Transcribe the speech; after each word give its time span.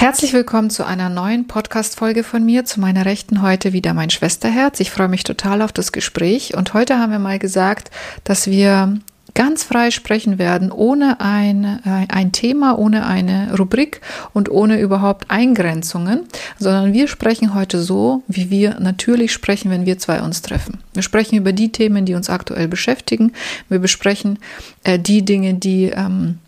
Herzlich 0.00 0.32
willkommen 0.32 0.70
zu 0.70 0.86
einer 0.86 1.10
neuen 1.10 1.46
Podcast-Folge 1.46 2.24
von 2.24 2.42
mir. 2.42 2.64
Zu 2.64 2.80
meiner 2.80 3.04
Rechten 3.04 3.42
heute 3.42 3.74
wieder 3.74 3.92
mein 3.92 4.08
Schwesterherz. 4.08 4.80
Ich 4.80 4.90
freue 4.90 5.08
mich 5.08 5.24
total 5.24 5.60
auf 5.60 5.72
das 5.72 5.92
Gespräch. 5.92 6.56
Und 6.56 6.72
heute 6.72 6.98
haben 6.98 7.12
wir 7.12 7.18
mal 7.18 7.38
gesagt, 7.38 7.90
dass 8.24 8.46
wir 8.46 8.98
ganz 9.34 9.62
frei 9.62 9.90
sprechen 9.90 10.38
werden, 10.38 10.72
ohne 10.72 11.20
ein, 11.20 11.80
äh, 11.84 12.06
ein 12.08 12.32
Thema, 12.32 12.78
ohne 12.78 13.04
eine 13.04 13.54
Rubrik 13.58 14.00
und 14.32 14.50
ohne 14.50 14.80
überhaupt 14.80 15.30
Eingrenzungen, 15.30 16.20
sondern 16.58 16.94
wir 16.94 17.06
sprechen 17.06 17.54
heute 17.54 17.82
so, 17.82 18.22
wie 18.26 18.48
wir 18.48 18.80
natürlich 18.80 19.34
sprechen, 19.34 19.70
wenn 19.70 19.84
wir 19.84 19.98
zwei 19.98 20.22
uns 20.22 20.40
treffen. 20.40 20.78
Wir 20.94 21.02
sprechen 21.02 21.36
über 21.36 21.52
die 21.52 21.72
Themen, 21.72 22.06
die 22.06 22.14
uns 22.14 22.30
aktuell 22.30 22.68
beschäftigen. 22.68 23.34
Wir 23.68 23.80
besprechen 23.80 24.38
äh, 24.82 24.98
die 24.98 25.26
Dinge, 25.26 25.52
die 25.52 25.90
ähm, 25.94 26.38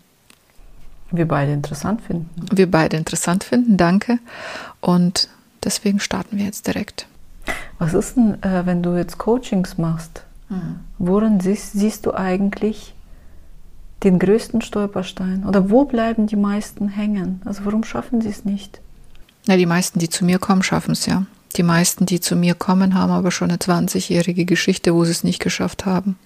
wir 1.15 1.27
beide 1.27 1.53
interessant 1.53 2.01
finden. 2.01 2.29
Wir 2.51 2.69
beide 2.69 2.97
interessant 2.97 3.43
finden, 3.43 3.77
danke. 3.77 4.19
Und 4.81 5.29
deswegen 5.63 5.99
starten 5.99 6.37
wir 6.37 6.45
jetzt 6.45 6.67
direkt. 6.67 7.07
Was 7.79 7.93
ist 7.93 8.15
denn, 8.15 8.41
äh, 8.43 8.65
wenn 8.65 8.83
du 8.83 8.95
jetzt 8.95 9.17
Coachings 9.17 9.77
machst? 9.77 10.23
Mhm. 10.49 10.79
Worin 10.97 11.39
siehst, 11.39 11.73
siehst 11.73 12.05
du 12.05 12.13
eigentlich 12.13 12.93
den 14.03 14.19
größten 14.19 14.61
Stolperstein? 14.61 15.45
Oder 15.45 15.69
wo 15.69 15.85
bleiben 15.85 16.27
die 16.27 16.35
meisten 16.35 16.89
hängen? 16.89 17.41
Also 17.45 17.65
warum 17.65 17.83
schaffen 17.83 18.21
sie 18.21 18.29
es 18.29 18.45
nicht? 18.45 18.81
Ja, 19.45 19.57
die 19.57 19.65
meisten, 19.65 19.99
die 19.99 20.09
zu 20.09 20.25
mir 20.25 20.39
kommen, 20.39 20.63
schaffen 20.63 20.91
es 20.91 21.05
ja. 21.05 21.25
Die 21.55 21.63
meisten, 21.63 22.05
die 22.05 22.19
zu 22.19 22.35
mir 22.35 22.55
kommen, 22.55 22.95
haben 22.95 23.11
aber 23.11 23.31
schon 23.31 23.49
eine 23.49 23.59
20-jährige 23.59 24.45
Geschichte, 24.45 24.93
wo 24.95 25.05
sie 25.05 25.11
es 25.11 25.23
nicht 25.23 25.39
geschafft 25.39 25.85
haben. 25.85 26.17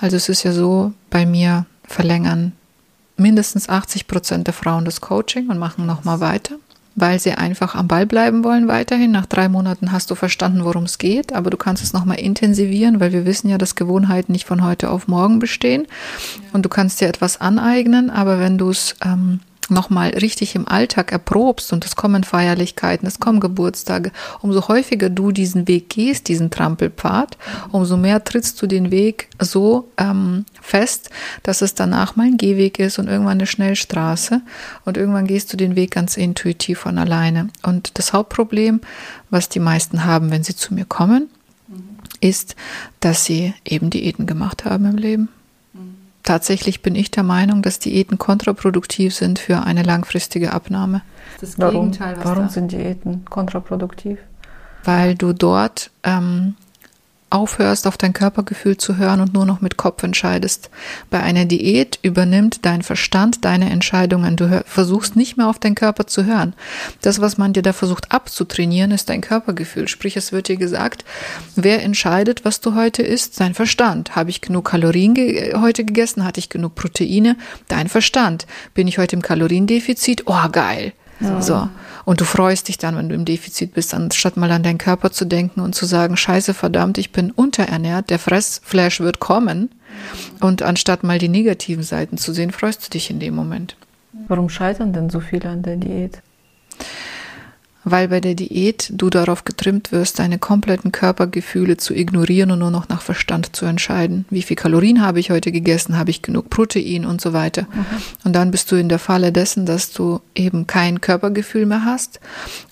Also 0.00 0.16
es 0.16 0.28
ist 0.28 0.42
ja 0.42 0.52
so, 0.52 0.92
bei 1.10 1.26
mir 1.26 1.66
verlängern 1.84 2.52
mindestens 3.18 3.68
80 3.68 4.06
Prozent 4.06 4.46
der 4.46 4.54
Frauen 4.54 4.84
das 4.84 5.00
Coaching 5.00 5.48
und 5.48 5.58
machen 5.58 5.86
nochmal 5.86 6.20
weiter, 6.20 6.56
weil 6.94 7.18
sie 7.18 7.32
einfach 7.32 7.74
am 7.74 7.88
Ball 7.88 8.06
bleiben 8.06 8.44
wollen 8.44 8.68
weiterhin. 8.68 9.10
Nach 9.10 9.26
drei 9.26 9.48
Monaten 9.48 9.92
hast 9.92 10.10
du 10.10 10.14
verstanden, 10.14 10.64
worum 10.64 10.84
es 10.84 10.98
geht, 10.98 11.32
aber 11.32 11.50
du 11.50 11.56
kannst 11.56 11.82
es 11.82 11.92
nochmal 11.92 12.20
intensivieren, 12.20 13.00
weil 13.00 13.12
wir 13.12 13.24
wissen 13.26 13.48
ja, 13.48 13.58
dass 13.58 13.74
Gewohnheiten 13.74 14.32
nicht 14.32 14.46
von 14.46 14.64
heute 14.64 14.90
auf 14.90 15.08
morgen 15.08 15.38
bestehen. 15.38 15.86
Und 16.52 16.64
du 16.64 16.68
kannst 16.68 17.00
dir 17.00 17.08
etwas 17.08 17.40
aneignen, 17.40 18.10
aber 18.10 18.40
wenn 18.40 18.58
du 18.58 18.70
es 18.70 18.96
ähm, 19.04 19.40
nochmal 19.70 20.10
richtig 20.10 20.54
im 20.54 20.66
Alltag 20.66 21.12
erprobst 21.12 21.72
und 21.72 21.84
es 21.84 21.96
kommen 21.96 22.24
Feierlichkeiten, 22.24 23.06
es 23.06 23.20
kommen 23.20 23.40
Geburtstage, 23.40 24.12
umso 24.40 24.68
häufiger 24.68 25.10
du 25.10 25.32
diesen 25.32 25.68
Weg 25.68 25.90
gehst, 25.90 26.28
diesen 26.28 26.50
Trampelpfad, 26.50 27.36
umso 27.72 27.96
mehr 27.96 28.24
trittst 28.24 28.60
du 28.62 28.66
den 28.66 28.90
Weg 28.90 29.28
so 29.38 29.88
ähm, 29.96 30.44
fest, 30.60 31.10
dass 31.42 31.62
es 31.62 31.74
danach 31.74 32.16
mal 32.16 32.26
ein 32.26 32.36
Gehweg 32.38 32.78
ist 32.78 32.98
und 32.98 33.08
irgendwann 33.08 33.38
eine 33.38 33.46
Schnellstraße 33.46 34.42
und 34.84 34.96
irgendwann 34.96 35.26
gehst 35.26 35.52
du 35.52 35.56
den 35.56 35.76
Weg 35.76 35.92
ganz 35.92 36.16
intuitiv 36.16 36.78
von 36.80 36.98
alleine. 36.98 37.48
Und 37.62 37.98
das 37.98 38.12
Hauptproblem, 38.12 38.80
was 39.30 39.48
die 39.48 39.60
meisten 39.60 40.04
haben, 40.04 40.30
wenn 40.30 40.44
sie 40.44 40.56
zu 40.56 40.74
mir 40.74 40.84
kommen, 40.84 41.28
ist, 42.20 42.56
dass 43.00 43.24
sie 43.24 43.54
eben 43.64 43.90
Diäten 43.90 44.26
gemacht 44.26 44.64
haben 44.64 44.86
im 44.86 44.96
Leben 44.96 45.28
tatsächlich 46.28 46.82
bin 46.82 46.94
ich 46.94 47.10
der 47.10 47.22
Meinung, 47.22 47.62
dass 47.62 47.78
Diäten 47.78 48.18
kontraproduktiv 48.18 49.14
sind 49.14 49.38
für 49.38 49.62
eine 49.62 49.82
langfristige 49.82 50.52
Abnahme. 50.52 51.02
Das 51.40 51.58
warum, 51.58 51.92
warum 52.22 52.48
sind 52.48 52.72
Diäten 52.72 53.24
kontraproduktiv? 53.24 54.18
Weil 54.84 55.14
du 55.14 55.32
dort 55.32 55.90
ähm, 56.04 56.54
aufhörst, 57.30 57.86
auf 57.86 57.98
dein 57.98 58.12
Körpergefühl 58.12 58.76
zu 58.76 58.96
hören 58.96 59.20
und 59.20 59.34
nur 59.34 59.44
noch 59.44 59.60
mit 59.60 59.76
Kopf 59.76 60.02
entscheidest. 60.02 60.70
Bei 61.10 61.22
einer 61.22 61.44
Diät 61.44 61.98
übernimmt 62.02 62.64
dein 62.64 62.82
Verstand 62.82 63.44
deine 63.44 63.70
Entscheidungen. 63.70 64.36
Du 64.36 64.62
versuchst 64.66 65.16
nicht 65.16 65.36
mehr 65.36 65.48
auf 65.48 65.58
deinen 65.58 65.74
Körper 65.74 66.06
zu 66.06 66.24
hören. 66.24 66.54
Das, 67.02 67.20
was 67.20 67.38
man 67.38 67.52
dir 67.52 67.62
da 67.62 67.72
versucht 67.72 68.12
abzutrainieren, 68.12 68.90
ist 68.90 69.08
dein 69.08 69.20
Körpergefühl. 69.20 69.88
Sprich, 69.88 70.16
es 70.16 70.32
wird 70.32 70.48
dir 70.48 70.56
gesagt, 70.56 71.04
wer 71.54 71.82
entscheidet, 71.82 72.44
was 72.44 72.60
du 72.60 72.74
heute 72.74 73.02
isst? 73.02 73.40
Dein 73.40 73.54
Verstand. 73.54 74.16
Habe 74.16 74.30
ich 74.30 74.40
genug 74.40 74.66
Kalorien 74.66 75.14
ge 75.14 75.54
heute 75.56 75.84
gegessen? 75.84 76.24
Hatte 76.24 76.40
ich 76.40 76.48
genug 76.48 76.74
Proteine? 76.74 77.36
Dein 77.68 77.88
Verstand. 77.88 78.46
Bin 78.74 78.88
ich 78.88 78.98
heute 78.98 79.16
im 79.16 79.22
Kaloriendefizit? 79.22 80.22
Oh, 80.26 80.48
geil. 80.50 80.92
Ja. 81.20 81.42
So. 81.42 81.68
Und 82.08 82.22
du 82.22 82.24
freust 82.24 82.68
dich 82.68 82.78
dann, 82.78 82.96
wenn 82.96 83.10
du 83.10 83.14
im 83.14 83.26
Defizit 83.26 83.74
bist, 83.74 83.92
anstatt 83.92 84.38
mal 84.38 84.50
an 84.50 84.62
deinen 84.62 84.78
Körper 84.78 85.12
zu 85.12 85.26
denken 85.26 85.60
und 85.60 85.74
zu 85.74 85.84
sagen, 85.84 86.16
scheiße, 86.16 86.54
verdammt, 86.54 86.96
ich 86.96 87.12
bin 87.12 87.30
unterernährt, 87.30 88.08
der 88.08 88.18
Fressflash 88.18 89.00
wird 89.00 89.20
kommen. 89.20 89.68
Und 90.40 90.62
anstatt 90.62 91.04
mal 91.04 91.18
die 91.18 91.28
negativen 91.28 91.82
Seiten 91.82 92.16
zu 92.16 92.32
sehen, 92.32 92.50
freust 92.50 92.86
du 92.86 92.90
dich 92.92 93.10
in 93.10 93.20
dem 93.20 93.34
Moment. 93.34 93.76
Warum 94.26 94.48
scheitern 94.48 94.94
denn 94.94 95.10
so 95.10 95.20
viele 95.20 95.50
an 95.50 95.60
der 95.60 95.76
Diät? 95.76 96.22
Weil 97.90 98.08
bei 98.08 98.20
der 98.20 98.34
Diät 98.34 98.92
du 98.94 99.10
darauf 99.10 99.44
getrimmt 99.44 99.92
wirst, 99.92 100.18
deine 100.18 100.38
kompletten 100.38 100.92
Körpergefühle 100.92 101.76
zu 101.76 101.94
ignorieren 101.94 102.50
und 102.50 102.60
nur 102.60 102.70
noch 102.70 102.88
nach 102.88 103.02
Verstand 103.02 103.54
zu 103.54 103.66
entscheiden. 103.66 104.24
Wie 104.30 104.42
viel 104.42 104.56
Kalorien 104.56 105.02
habe 105.02 105.20
ich 105.20 105.30
heute 105.30 105.52
gegessen? 105.52 105.98
Habe 105.98 106.10
ich 106.10 106.22
genug 106.22 106.50
Protein 106.50 107.04
und 107.04 107.20
so 107.20 107.32
weiter? 107.32 107.62
Mhm. 107.62 107.86
Und 108.24 108.32
dann 108.34 108.50
bist 108.50 108.70
du 108.70 108.76
in 108.76 108.88
der 108.88 108.98
Falle 108.98 109.32
dessen, 109.32 109.66
dass 109.66 109.92
du 109.92 110.20
eben 110.34 110.66
kein 110.66 111.00
Körpergefühl 111.00 111.66
mehr 111.66 111.84
hast 111.84 112.20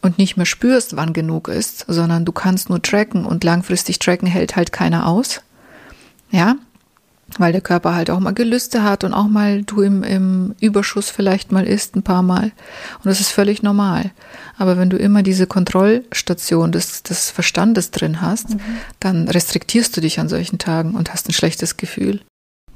und 0.03 0.19
nicht 0.19 0.37
mehr 0.37 0.47
spürst, 0.47 0.97
wann 0.97 1.13
genug 1.13 1.49
ist, 1.49 1.85
sondern 1.89 2.25
du 2.25 2.33
kannst 2.33 2.69
nur 2.69 2.83
tracken 2.83 3.25
und 3.25 3.45
langfristig 3.45 3.99
tracken 3.99 4.27
hält 4.27 4.57
halt 4.57 4.73
keiner 4.73 5.07
aus. 5.07 5.41
Ja, 6.31 6.57
weil 7.39 7.53
der 7.53 7.61
Körper 7.61 7.95
halt 7.95 8.11
auch 8.11 8.21
mal 8.21 8.33
Gelüste 8.33 8.83
hat 8.83 9.05
und 9.05 9.13
auch 9.13 9.29
mal 9.29 9.63
du 9.63 9.83
im, 9.83 10.03
im 10.03 10.55
Überschuss 10.61 11.11
vielleicht 11.11 11.53
mal 11.53 11.67
isst 11.67 11.97
ein 11.97 12.03
paar 12.03 12.23
Mal. 12.23 12.45
Und 12.99 13.07
das 13.07 13.21
ist 13.21 13.31
völlig 13.31 13.63
normal. 13.63 14.13
Aber 14.57 14.79
wenn 14.79 14.91
du 14.91 14.97
immer 14.97 15.23
diese 15.23 15.47
Kontrollstation 15.47 16.73
des, 16.73 17.03
des 17.03 17.31
Verstandes 17.31 17.91
drin 17.91 18.21
hast, 18.21 18.51
mhm. 18.51 18.61
dann 19.01 19.29
restriktierst 19.29 19.97
du 19.97 20.01
dich 20.01 20.19
an 20.21 20.29
solchen 20.29 20.59
Tagen 20.59 20.95
und 20.95 21.13
hast 21.13 21.29
ein 21.29 21.33
schlechtes 21.33 21.77
Gefühl. 21.77 22.21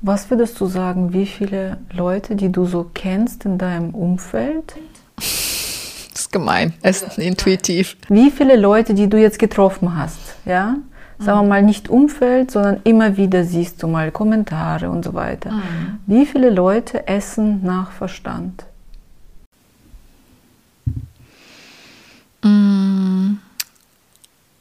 Was 0.03 0.31
würdest 0.31 0.59
du 0.61 0.67
sagen, 0.67 1.13
wie 1.13 1.27
viele 1.27 1.79
Leute, 1.93 2.35
die 2.35 2.51
du 2.51 2.65
so 2.65 2.91
kennst 2.95 3.45
in 3.45 3.59
deinem 3.59 3.95
Umfeld? 3.95 4.75
Das 5.17 6.23
ist 6.23 6.33
gemein, 6.33 6.73
es 6.83 7.03
ist 7.03 7.19
intuitiv. 7.19 7.97
Wie 8.09 8.31
viele 8.31 8.57
Leute, 8.57 8.95
die 8.95 9.09
du 9.09 9.19
jetzt 9.19 9.39
getroffen 9.39 9.97
hast, 9.97 10.19
ja? 10.47 10.77
Sagen 11.21 11.41
wir 11.41 11.49
mal, 11.49 11.63
nicht 11.63 11.89
Umfeld, 11.89 12.51
sondern 12.51 12.81
immer 12.85 13.17
wieder 13.17 13.45
siehst 13.45 13.83
du 13.83 13.89
mal 13.89 14.11
Kommentare 14.11 14.91
und 14.91 15.05
so 15.05 15.15
weiter. 15.15 15.53
Mhm. 15.53 15.99
Wie 16.07 16.27
viele 16.27 16.51
Leute 16.51 17.07
essen 17.07 17.63
nach 17.63 17.93
Verstand? 17.93 18.65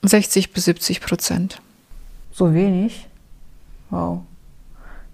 60 0.02 0.50
mm. 0.50 0.54
bis 0.54 0.66
70 0.66 1.02
Prozent. 1.02 1.62
So 2.34 2.54
wenig? 2.54 3.08
Wow. 3.90 4.24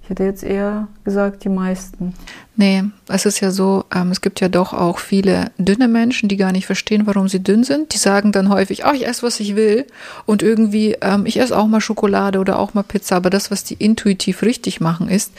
Ich 0.05 0.11
hätte 0.11 0.23
jetzt 0.23 0.43
eher 0.43 0.87
gesagt, 1.03 1.43
die 1.45 1.49
meisten. 1.49 2.13
Nee, 2.55 2.83
es 3.07 3.25
ist 3.25 3.39
ja 3.39 3.49
so, 3.49 3.85
ähm, 3.91 4.11
es 4.11 4.21
gibt 4.21 4.39
ja 4.39 4.49
doch 4.49 4.71
auch 4.71 4.99
viele 4.99 5.49
dünne 5.57 5.87
Menschen, 5.87 6.29
die 6.29 6.37
gar 6.37 6.51
nicht 6.51 6.67
verstehen, 6.67 7.07
warum 7.07 7.27
sie 7.27 7.41
dünn 7.41 7.63
sind. 7.63 7.91
Die 7.91 7.97
sagen 7.97 8.31
dann 8.31 8.49
häufig, 8.49 8.85
ach, 8.85 8.93
ich 8.93 9.07
esse, 9.07 9.23
was 9.23 9.39
ich 9.39 9.55
will. 9.55 9.87
Und 10.27 10.43
irgendwie, 10.43 10.95
ähm, 11.01 11.25
ich 11.25 11.39
esse 11.39 11.57
auch 11.57 11.65
mal 11.65 11.81
Schokolade 11.81 12.37
oder 12.37 12.59
auch 12.59 12.75
mal 12.75 12.83
Pizza. 12.83 13.15
Aber 13.15 13.31
das, 13.31 13.49
was 13.49 13.63
die 13.63 13.73
intuitiv 13.73 14.43
richtig 14.43 14.79
machen, 14.79 15.09
ist, 15.09 15.31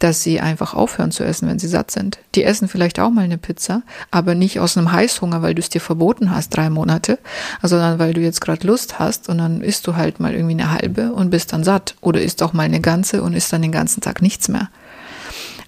dass 0.00 0.22
sie 0.22 0.40
einfach 0.40 0.74
aufhören 0.74 1.12
zu 1.12 1.24
essen, 1.24 1.48
wenn 1.48 1.58
sie 1.58 1.68
satt 1.68 1.90
sind. 1.90 2.18
Die 2.34 2.42
essen 2.42 2.68
vielleicht 2.68 2.98
auch 2.98 3.10
mal 3.10 3.22
eine 3.22 3.38
Pizza, 3.38 3.82
aber 4.10 4.34
nicht 4.34 4.58
aus 4.58 4.76
einem 4.76 4.90
Heißhunger, 4.90 5.42
weil 5.42 5.54
du 5.54 5.60
es 5.60 5.68
dir 5.68 5.80
verboten 5.80 6.34
hast, 6.34 6.56
drei 6.56 6.70
Monate, 6.70 7.18
sondern 7.62 7.98
weil 7.98 8.14
du 8.14 8.20
jetzt 8.20 8.40
gerade 8.40 8.66
Lust 8.66 8.98
hast 8.98 9.28
und 9.28 9.38
dann 9.38 9.60
isst 9.60 9.86
du 9.86 9.96
halt 9.96 10.18
mal 10.18 10.34
irgendwie 10.34 10.54
eine 10.54 10.72
halbe 10.72 11.12
und 11.12 11.30
bist 11.30 11.52
dann 11.52 11.64
satt. 11.64 11.94
Oder 12.00 12.22
isst 12.22 12.42
auch 12.42 12.52
mal 12.52 12.64
eine 12.64 12.80
ganze 12.80 13.22
und 13.22 13.34
isst 13.34 13.52
dann 13.52 13.62
den 13.62 13.72
ganzen 13.72 14.00
Tag 14.00 14.22
nichts 14.22 14.48
mehr. 14.48 14.70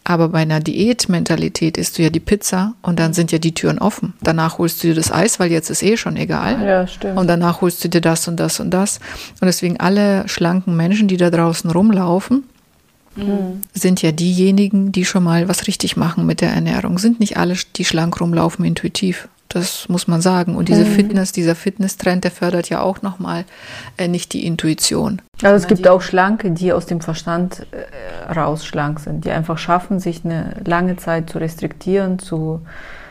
Aber 0.04 0.30
bei 0.30 0.40
einer 0.40 0.58
Diätmentalität 0.58 1.76
isst 1.76 1.96
du 1.96 2.02
ja 2.02 2.10
die 2.10 2.20
Pizza 2.20 2.74
und 2.82 2.98
dann 2.98 3.12
sind 3.12 3.30
ja 3.30 3.38
die 3.38 3.54
Türen 3.54 3.78
offen. 3.78 4.14
Danach 4.20 4.58
holst 4.58 4.82
du 4.82 4.88
dir 4.88 4.94
das 4.94 5.12
Eis, 5.12 5.38
weil 5.38 5.52
jetzt 5.52 5.70
ist 5.70 5.82
eh 5.82 5.96
schon 5.96 6.16
egal. 6.16 6.60
Ja, 6.66 6.86
stimmt. 6.88 7.18
Und 7.18 7.28
danach 7.28 7.60
holst 7.60 7.84
du 7.84 7.88
dir 7.88 8.00
das 8.00 8.26
und 8.26 8.40
das 8.40 8.58
und 8.58 8.70
das. 8.70 8.98
Und 9.40 9.46
deswegen 9.46 9.78
alle 9.78 10.26
schlanken 10.28 10.76
Menschen, 10.76 11.06
die 11.06 11.18
da 11.18 11.30
draußen 11.30 11.70
rumlaufen, 11.70 12.44
mhm. 13.16 13.62
sind 13.72 14.02
ja 14.02 14.12
diejenigen, 14.12 14.92
die 14.92 15.04
schon 15.04 15.24
mal 15.24 15.48
was 15.48 15.66
richtig 15.66 15.96
machen 15.96 16.26
mit 16.26 16.40
der 16.40 16.50
Ernährung. 16.50 16.98
Sind 16.98 17.20
nicht 17.20 17.36
alle, 17.36 17.54
die 17.76 17.84
schlank 17.84 18.20
rumlaufen, 18.20 18.64
intuitiv. 18.64 19.28
Das 19.48 19.88
muss 19.88 20.08
man 20.08 20.22
sagen. 20.22 20.56
Und 20.56 20.68
diese 20.68 20.84
mhm. 20.84 20.94
Fitness, 20.94 21.32
dieser 21.32 21.54
Fitnesstrend, 21.54 22.24
der 22.24 22.30
fördert 22.30 22.70
ja 22.70 22.80
auch 22.80 23.02
nochmal 23.02 23.44
äh, 23.98 24.08
nicht 24.08 24.32
die 24.32 24.46
Intuition. 24.46 25.20
Also 25.42 25.56
es 25.56 25.66
gibt 25.66 25.86
auch 25.86 26.00
Schlanke, 26.00 26.52
die 26.52 26.72
aus 26.72 26.86
dem 26.86 27.02
Verstand 27.02 27.66
äh, 27.70 28.32
raus 28.32 28.64
schlank 28.64 29.00
sind, 29.00 29.24
die 29.26 29.30
einfach 29.30 29.58
schaffen, 29.58 30.00
sich 30.00 30.24
eine 30.24 30.56
lange 30.64 30.96
Zeit 30.96 31.28
zu 31.28 31.38
restriktieren, 31.38 32.18
zu 32.18 32.62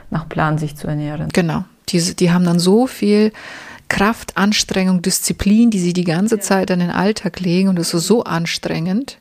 nach 0.10 0.28
Plan 0.28 0.58
sich 0.58 0.76
zu 0.76 0.88
ernähren. 0.88 1.30
Genau. 1.32 1.64
Diese, 1.90 2.16
die 2.16 2.32
haben 2.32 2.46
dann 2.46 2.60
so 2.60 2.88
viel 2.88 3.32
Kraft, 3.88 4.38
Anstrengung, 4.38 5.02
Disziplin, 5.02 5.70
die 5.70 5.80
sie 5.80 5.94
die 5.94 6.06
ganze 6.06 6.40
Zeit 6.40 6.72
an 6.72 6.80
den 6.80 6.92
Alltag 6.92 7.40
legen 7.40 7.68
und 7.68 7.78
das 7.78 7.94
ist 7.94 8.08
so 8.08 8.24
anstrengend. 8.24 9.18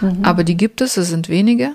Mhm. 0.00 0.24
Aber 0.24 0.44
die 0.44 0.56
gibt 0.56 0.80
es, 0.80 0.96
es 0.96 1.08
sind 1.08 1.28
wenige. 1.28 1.70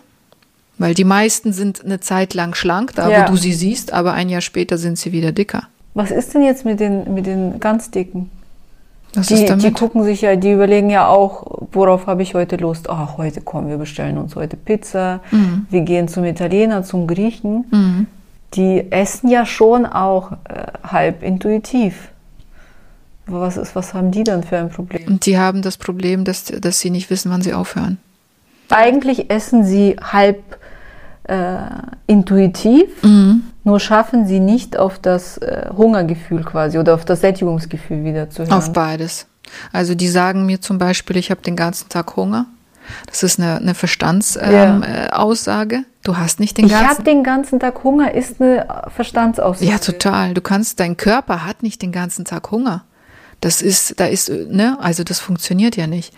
Weil 0.77 0.93
die 0.93 1.05
meisten 1.05 1.53
sind 1.53 1.85
eine 1.85 2.01
Zeit 2.01 2.33
lang 2.33 2.53
schlank, 2.53 2.93
da 2.95 3.09
Ja. 3.09 3.27
wo 3.27 3.31
du 3.31 3.37
sie 3.37 3.53
siehst, 3.53 3.93
aber 3.93 4.11
ein 4.13 4.27
Jahr 4.27 4.41
später 4.41 4.77
sind 4.77 4.97
sie 4.97 5.13
wieder 5.13 5.31
dicker. 5.31 5.63
Was 5.93 6.11
ist 6.11 6.33
denn 6.33 6.43
jetzt 6.43 6.65
mit 6.65 6.81
den, 6.81 7.13
mit 7.13 7.25
den 7.25 7.61
ganz 7.61 7.91
Dicken? 7.91 8.29
Was 9.13 9.27
Die, 9.27 9.35
ist 9.35 9.43
die 9.43 9.45
damit? 9.45 9.73
gucken 9.75 10.03
sich 10.03 10.19
ja, 10.19 10.35
die 10.35 10.51
überlegen 10.51 10.89
ja 10.89 11.07
auch, 11.07 11.61
worauf 11.71 12.07
habe 12.07 12.21
ich 12.23 12.33
heute 12.33 12.57
Lust? 12.57 12.89
Ach, 12.89 13.17
heute 13.17 13.39
kommen 13.39 13.69
wir 13.69 13.77
bestellen 13.77 14.17
uns 14.17 14.35
heute 14.35 14.57
Pizza. 14.57 15.21
Mhm. 15.31 15.65
Wir 15.69 15.81
gehen 15.81 16.09
zum 16.09 16.25
Italiener, 16.25 16.83
zum 16.83 17.07
Griechen. 17.07 18.07
Die 18.55 18.91
essen 18.91 19.29
ja 19.29 19.45
schon 19.45 19.85
auch 19.85 20.33
äh, 20.33 20.35
halb 20.83 21.23
intuitiv. 21.23 22.09
Was 23.27 23.55
ist, 23.55 23.75
was 23.75 23.93
haben 23.93 24.11
die 24.11 24.25
dann 24.25 24.43
für 24.43 24.57
ein 24.57 24.69
Problem? 24.69 25.07
Und 25.07 25.25
die 25.25 25.37
haben 25.37 25.61
das 25.61 25.77
Problem, 25.77 26.25
dass, 26.25 26.43
dass 26.43 26.79
sie 26.81 26.89
nicht 26.89 27.09
wissen, 27.09 27.31
wann 27.31 27.41
sie 27.41 27.53
aufhören. 27.53 27.97
Eigentlich 28.69 29.29
essen 29.29 29.63
sie 29.63 29.95
halb 30.01 30.41
äh, 31.23 31.57
intuitiv, 32.07 32.89
nur 33.63 33.79
schaffen 33.79 34.27
sie 34.27 34.39
nicht 34.39 34.77
auf 34.77 34.99
das 34.99 35.37
äh, 35.37 35.69
Hungergefühl 35.75 36.43
quasi 36.43 36.77
oder 36.77 36.93
auf 36.93 37.05
das 37.05 37.21
Sättigungsgefühl 37.21 38.03
wieder 38.03 38.29
zu 38.29 38.43
hören. 38.43 38.53
Auf 38.53 38.71
beides. 38.73 39.25
Also 39.71 39.95
die 39.95 40.07
sagen 40.07 40.45
mir 40.45 40.61
zum 40.61 40.77
Beispiel, 40.77 41.17
ich 41.17 41.31
habe 41.31 41.41
den 41.41 41.55
ganzen 41.55 41.89
Tag 41.89 42.15
Hunger. 42.15 42.45
Das 43.07 43.23
ist 43.23 43.39
eine, 43.39 43.57
eine 43.57 43.73
Verstandsaussage. 43.73 44.53
Ja. 44.53 44.75
Ähm, 44.75 44.83
äh, 44.83 45.09
Aussage. 45.09 45.85
du 46.03 46.17
hast 46.17 46.39
nicht 46.39 46.57
den 46.57 46.67
ich 46.67 46.75
habe 46.75 46.85
ganzen 46.85 47.03
den 47.03 47.23
ganzen 47.23 47.59
Tag 47.59 47.83
Hunger, 47.83 48.13
ist 48.13 48.39
eine 48.39 48.67
Verstandsaussage. 48.95 49.71
Ja, 49.71 49.79
total. 49.79 50.35
Du 50.35 50.41
kannst, 50.41 50.79
dein 50.79 50.95
Körper 50.95 51.45
hat 51.45 51.63
nicht 51.63 51.81
den 51.81 51.91
ganzen 51.91 52.25
Tag 52.25 52.51
Hunger. 52.51 52.83
Das 53.45 53.61
ist, 53.61 53.99
da 53.99 54.07
ist, 54.07 54.31
ne, 54.49 54.75
also 54.81 55.03
das 55.03 55.19
funktioniert 55.19 55.77
ja 55.77 55.85
nicht. 55.85 56.11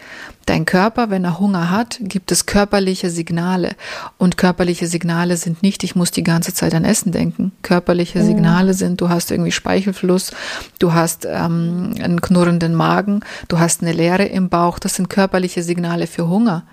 Dein 0.46 0.64
Körper, 0.64 1.10
wenn 1.10 1.26
er 1.26 1.42
Hunger 1.42 1.70
hat, 1.70 1.98
gibt 2.00 2.32
es 2.32 2.46
körperliche 2.46 3.10
Signale. 3.10 3.72
Und 4.18 4.38
körperliche 4.38 4.88
Signale 4.88 5.36
sind 5.36 5.62
nicht, 5.62 5.84
ich 5.84 5.94
muss 5.94 6.12
die 6.12 6.24
ganze 6.24 6.54
Zeit 6.54 6.74
an 6.74 6.86
Essen 6.86 7.12
denken. 7.12 7.52
Körperliche 7.64 8.24
Signale 8.24 8.74
sind, 8.74 9.02
du 9.02 9.10
hast 9.10 9.30
irgendwie 9.30 9.52
Speichelfluss, 9.52 10.32
du 10.80 10.94
hast 10.94 11.28
ähm, 11.30 11.96
einen 12.02 12.22
knurrenden 12.22 12.74
Magen, 12.74 13.20
du 13.50 13.60
hast 13.60 13.82
eine 13.82 13.92
Leere 13.92 14.24
im 14.24 14.48
Bauch. 14.48 14.80
Das 14.80 14.96
sind 14.96 15.10
körperliche 15.10 15.64
Signale 15.64 16.08
für 16.08 16.30
Hunger. 16.30 16.64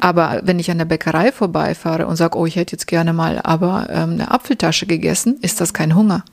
Aber 0.00 0.42
wenn 0.44 0.58
ich 0.58 0.70
an 0.70 0.76
der 0.76 0.84
Bäckerei 0.84 1.32
vorbeifahre 1.32 2.06
und 2.06 2.16
sage, 2.16 2.36
oh, 2.36 2.44
ich 2.44 2.56
hätte 2.56 2.72
jetzt 2.72 2.88
gerne 2.88 3.14
mal 3.14 3.40
aber 3.42 3.88
ähm, 3.88 4.12
eine 4.12 4.30
Apfeltasche 4.30 4.84
gegessen, 4.84 5.38
ist 5.40 5.62
das 5.62 5.72
kein 5.72 5.94
Hunger. 5.94 6.24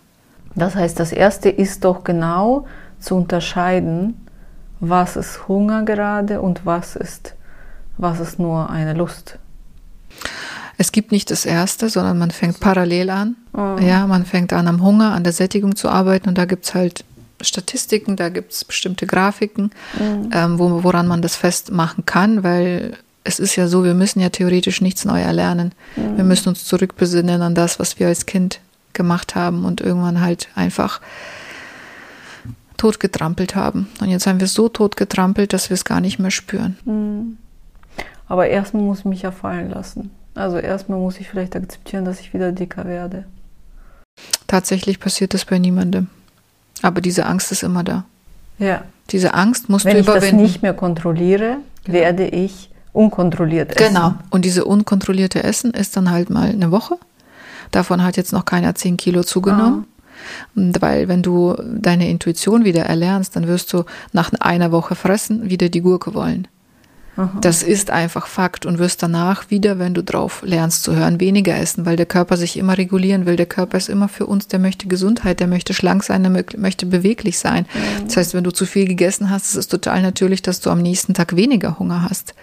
Das 0.56 0.76
heißt, 0.76 1.00
das 1.00 1.14
erste 1.14 1.48
ist 1.48 1.86
doch 1.86 2.04
genau 2.04 2.66
zu 3.06 3.16
unterscheiden, 3.16 4.26
was 4.80 5.16
ist 5.16 5.48
Hunger 5.48 5.84
gerade 5.84 6.42
und 6.42 6.66
was 6.66 6.96
ist, 6.96 7.36
was 7.98 8.20
ist 8.20 8.40
nur 8.40 8.70
eine 8.70 8.94
Lust. 8.94 9.40
Es 10.78 10.92
gibt 10.92 11.12
nicht 11.12 11.32
das 11.32 11.46
Erste, 11.46 11.90
sondern 11.90 12.18
man 12.18 12.32
fängt 12.32 12.60
parallel 12.60 13.10
an. 13.10 13.36
Oh. 13.54 13.78
Ja, 13.80 14.08
man 14.08 14.26
fängt 14.26 14.52
an 14.52 14.68
am 14.68 14.84
Hunger, 14.84 15.14
an 15.14 15.24
der 15.24 15.32
Sättigung 15.34 15.76
zu 15.76 15.88
arbeiten 15.88 16.28
und 16.28 16.38
da 16.38 16.46
gibt 16.46 16.66
es 16.66 16.76
halt 16.76 17.06
Statistiken, 17.42 18.16
da 18.16 18.30
gibt 18.30 18.52
es 18.52 18.66
bestimmte 18.66 19.06
Grafiken, 19.08 19.72
ähm, 20.32 20.60
wo, 20.60 20.84
woran 20.84 21.08
man 21.08 21.22
das 21.22 21.36
festmachen 21.36 22.06
kann, 22.06 22.44
weil 22.44 22.98
es 23.24 23.40
ist 23.40 23.56
ja 23.56 23.68
so, 23.68 23.84
wir 23.84 23.94
müssen 23.94 24.20
ja 24.20 24.30
theoretisch 24.30 24.82
nichts 24.82 25.04
neu 25.04 25.20
erlernen. 25.20 25.74
Wir 25.96 26.24
müssen 26.24 26.50
uns 26.50 26.64
zurückbesinnen 26.64 27.42
an 27.42 27.56
das, 27.56 27.80
was 27.80 28.00
wir 28.00 28.08
als 28.08 28.26
Kind 28.26 28.60
gemacht 28.94 29.36
haben 29.36 29.66
und 29.66 29.82
irgendwann 29.82 30.22
halt 30.22 30.48
einfach 30.56 31.02
totgetrampelt 32.78 33.56
haben. 33.56 33.88
Und 34.02 34.10
jetzt 34.10 34.28
haben 34.28 34.40
wir 34.40 34.48
so 34.48 34.70
totgetrampelt, 34.70 35.54
dass 35.54 35.70
wir 35.70 35.76
es 35.76 35.86
gar 35.86 36.02
nicht 36.02 36.20
mehr 36.20 36.32
spüren. 36.32 37.38
Aber 38.28 38.48
erstmal 38.48 38.84
muss 38.84 39.00
ich 39.00 39.06
mich 39.06 39.22
ja 39.22 39.32
fallen 39.32 39.70
lassen. 39.70 40.12
Also 40.34 40.58
erstmal 40.58 41.00
muss 41.00 41.20
ich 41.20 41.30
vielleicht 41.30 41.56
akzeptieren, 41.56 42.06
dass 42.06 42.20
ich 42.20 42.34
wieder 42.34 42.52
dicker 42.52 42.86
werde. 42.86 43.26
Tatsächlich 44.48 45.00
passiert 45.00 45.34
das 45.34 45.46
bei 45.46 45.60
niemandem. 45.60 46.08
Aber 46.82 47.02
diese 47.02 47.26
Angst 47.26 47.52
ist 47.52 47.64
immer 47.64 47.84
da. 47.84 48.06
Ja. 48.60 48.84
Diese 49.12 49.34
Angst 49.34 49.70
musst 49.70 49.86
Wenn 49.86 49.94
du 49.94 50.00
ich 50.00 50.06
das 50.06 50.18
überwinden. 50.18 50.44
nicht 50.44 50.62
mehr 50.62 50.74
kontrolliere, 50.74 51.58
werde 51.86 52.28
ich 52.28 52.70
unkontrolliert 52.94 53.76
essen. 53.76 53.94
Genau. 53.94 54.16
Und 54.30 54.46
diese 54.46 54.66
unkontrollierte 54.66 55.44
Essen 55.44 55.72
ist 55.72 55.96
dann 55.98 56.10
halt 56.12 56.30
mal 56.30 56.50
eine 56.50 56.72
Woche. 56.72 56.98
Davon 57.72 58.04
hat 58.04 58.18
jetzt 58.18 58.32
noch 58.34 58.46
keiner 58.46 58.76
10 58.76 58.98
Kilo 58.98 59.24
zugenommen. 59.24 59.80
Und 59.80 59.88
Weil 60.54 61.08
wenn 61.08 61.22
du 61.22 61.56
deine 61.80 62.10
Intuition 62.10 62.66
wieder 62.66 62.84
erlernst, 62.84 63.36
dann 63.36 63.48
wirst 63.48 63.72
du 63.74 63.84
nach 64.14 64.32
einer 64.40 64.72
Woche 64.72 64.96
fressen 64.96 65.50
wieder 65.50 65.70
die 65.70 65.82
Gurke 65.82 66.14
wollen. 66.14 66.48
Das 67.40 67.64
ist 67.64 67.92
einfach 67.92 68.28
Fakt 68.28 68.66
und 68.66 68.78
wirst 68.78 69.02
danach 69.02 69.50
wieder, 69.50 69.80
wenn 69.80 69.94
du 69.94 70.04
drauf 70.04 70.42
lernst 70.46 70.84
zu 70.84 70.98
hören, 70.98 71.22
weniger 71.22 71.58
essen, 71.58 71.86
weil 71.86 71.96
der 71.96 72.06
Körper 72.06 72.36
sich 72.36 72.58
immer 72.58 72.78
regulieren 72.78 73.26
will. 73.26 73.38
Der 73.38 73.46
Körper 73.46 73.78
ist 73.78 73.88
immer 73.88 74.10
für 74.10 74.26
uns, 74.26 74.48
der 74.50 74.60
möchte 74.60 74.90
Gesundheit, 74.90 75.40
der 75.40 75.48
möchte 75.48 75.74
schlank 75.74 76.04
sein, 76.04 76.24
der 76.24 76.32
mö- 76.34 76.60
möchte 76.60 76.86
beweglich 76.86 77.40
sein. 77.40 77.68
Das 78.04 78.18
heißt, 78.18 78.34
wenn 78.34 78.44
du 78.44 78.52
zu 78.52 78.66
viel 78.66 78.86
gegessen 78.86 79.30
hast, 79.30 79.46
ist 79.46 79.56
es 79.56 79.68
total 79.70 80.02
natürlich, 80.02 80.42
dass 80.42 80.60
du 80.60 80.70
am 80.70 80.82
nächsten 80.82 81.14
Tag 81.14 81.38
weniger 81.38 81.80
Hunger 81.80 82.02
hast. 82.10 82.34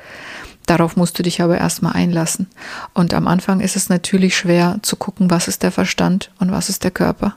Darauf 0.67 0.97
musst 0.97 1.19
du 1.19 1.23
dich 1.23 1.43
aber 1.43 1.59
erstmal 1.59 1.93
einlassen. 1.94 2.47
Und 2.94 3.14
am 3.14 3.26
Anfang 3.26 3.61
ist 3.61 3.76
es 3.76 3.88
natürlich 3.88 4.37
schwer 4.37 4.79
zu 4.82 4.97
gucken, 4.97 5.31
was 5.31 5.49
ist 5.49 5.62
der 5.62 5.73
Verstand 5.73 6.31
und 6.38 6.53
was 6.53 6.69
ist 6.69 6.85
der 6.85 6.91
Körper. 6.93 7.35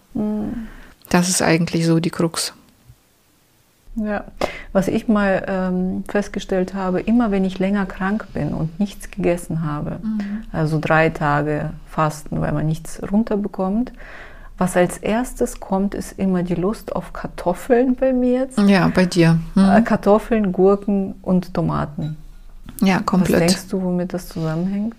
Das 1.09 1.29
ist 1.29 1.41
eigentlich 1.41 1.85
so 1.85 1.99
die 1.99 2.11
Krux. 2.11 2.53
Ja, 3.97 4.25
was 4.73 4.89
ich 4.89 5.07
mal 5.07 5.45
ähm, 5.47 6.03
festgestellt 6.09 6.73
habe, 6.73 6.99
immer 6.99 7.31
wenn 7.31 7.45
ich 7.45 7.59
länger 7.59 7.85
krank 7.85 8.27
bin 8.33 8.53
und 8.53 8.77
nichts 8.77 9.09
gegessen 9.09 9.63
habe, 9.63 9.99
also 10.51 10.79
drei 10.81 11.09
Tage 11.09 11.71
Fasten, 11.87 12.41
weil 12.41 12.51
man 12.51 12.65
nichts 12.65 13.01
runterbekommt, 13.09 13.93
was 14.57 14.75
als 14.75 14.97
erstes 14.97 15.59
kommt, 15.61 15.95
ist 15.95 16.19
immer 16.19 16.43
die 16.43 16.55
Lust 16.55 16.93
auf 16.95 17.13
Kartoffeln 17.13 17.95
bei 17.95 18.11
mir 18.11 18.41
jetzt. 18.41 18.57
Ja, 18.57 18.89
bei 18.93 19.05
dir. 19.05 19.39
Äh, 19.55 19.77
Hm. 19.77 19.83
Kartoffeln, 19.85 20.51
Gurken 20.51 21.15
und 21.21 21.53
Tomaten. 21.53 22.17
Ja, 22.81 22.97
Was 22.97 23.05
komplett. 23.05 23.41
denkst 23.41 23.67
du, 23.69 23.81
womit 23.81 24.13
das 24.13 24.29
zusammenhängt? 24.29 24.95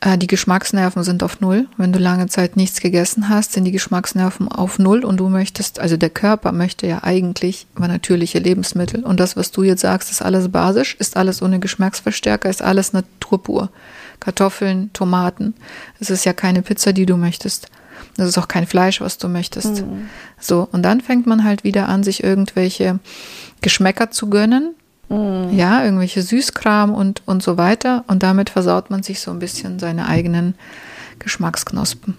Äh, 0.00 0.18
Die 0.18 0.26
Geschmacksnerven 0.26 1.02
sind 1.04 1.22
auf 1.22 1.40
Null. 1.40 1.66
Wenn 1.76 1.92
du 1.92 1.98
lange 1.98 2.26
Zeit 2.26 2.56
nichts 2.56 2.80
gegessen 2.80 3.28
hast, 3.28 3.52
sind 3.52 3.64
die 3.64 3.72
Geschmacksnerven 3.72 4.48
auf 4.48 4.78
Null 4.78 5.04
und 5.04 5.18
du 5.18 5.28
möchtest, 5.28 5.78
also 5.80 5.96
der 5.96 6.10
Körper 6.10 6.52
möchte 6.52 6.86
ja 6.86 7.02
eigentlich 7.02 7.66
über 7.76 7.88
natürliche 7.88 8.38
Lebensmittel. 8.38 9.04
Und 9.04 9.20
das, 9.20 9.36
was 9.36 9.50
du 9.50 9.62
jetzt 9.62 9.80
sagst, 9.82 10.10
ist 10.10 10.22
alles 10.22 10.50
basisch, 10.50 10.96
ist 10.98 11.16
alles 11.16 11.42
ohne 11.42 11.60
Geschmacksverstärker, 11.60 12.48
ist 12.50 12.62
alles 12.62 12.92
naturpur. 12.92 13.70
Kartoffeln, 14.20 14.92
Tomaten. 14.92 15.54
Es 15.98 16.10
ist 16.10 16.24
ja 16.24 16.32
keine 16.32 16.62
Pizza, 16.62 16.92
die 16.92 17.06
du 17.06 17.16
möchtest. 17.16 17.68
Das 18.16 18.28
ist 18.28 18.38
auch 18.38 18.48
kein 18.48 18.66
Fleisch, 18.66 19.00
was 19.00 19.18
du 19.18 19.28
möchtest. 19.28 19.84
So, 20.38 20.68
und 20.70 20.82
dann 20.82 21.00
fängt 21.00 21.26
man 21.26 21.44
halt 21.44 21.64
wieder 21.64 21.88
an, 21.88 22.02
sich 22.02 22.22
irgendwelche 22.22 22.98
Geschmäcker 23.62 24.10
zu 24.10 24.28
gönnen. 24.28 24.74
Ja, 25.50 25.84
irgendwelche 25.84 26.22
Süßkram 26.22 26.94
und, 26.94 27.22
und 27.26 27.42
so 27.42 27.56
weiter. 27.58 28.04
Und 28.06 28.22
damit 28.22 28.48
versaut 28.50 28.88
man 28.90 29.02
sich 29.02 29.20
so 29.20 29.30
ein 29.30 29.38
bisschen 29.38 29.78
seine 29.78 30.06
eigenen 30.06 30.54
Geschmacksknospen. 31.18 32.16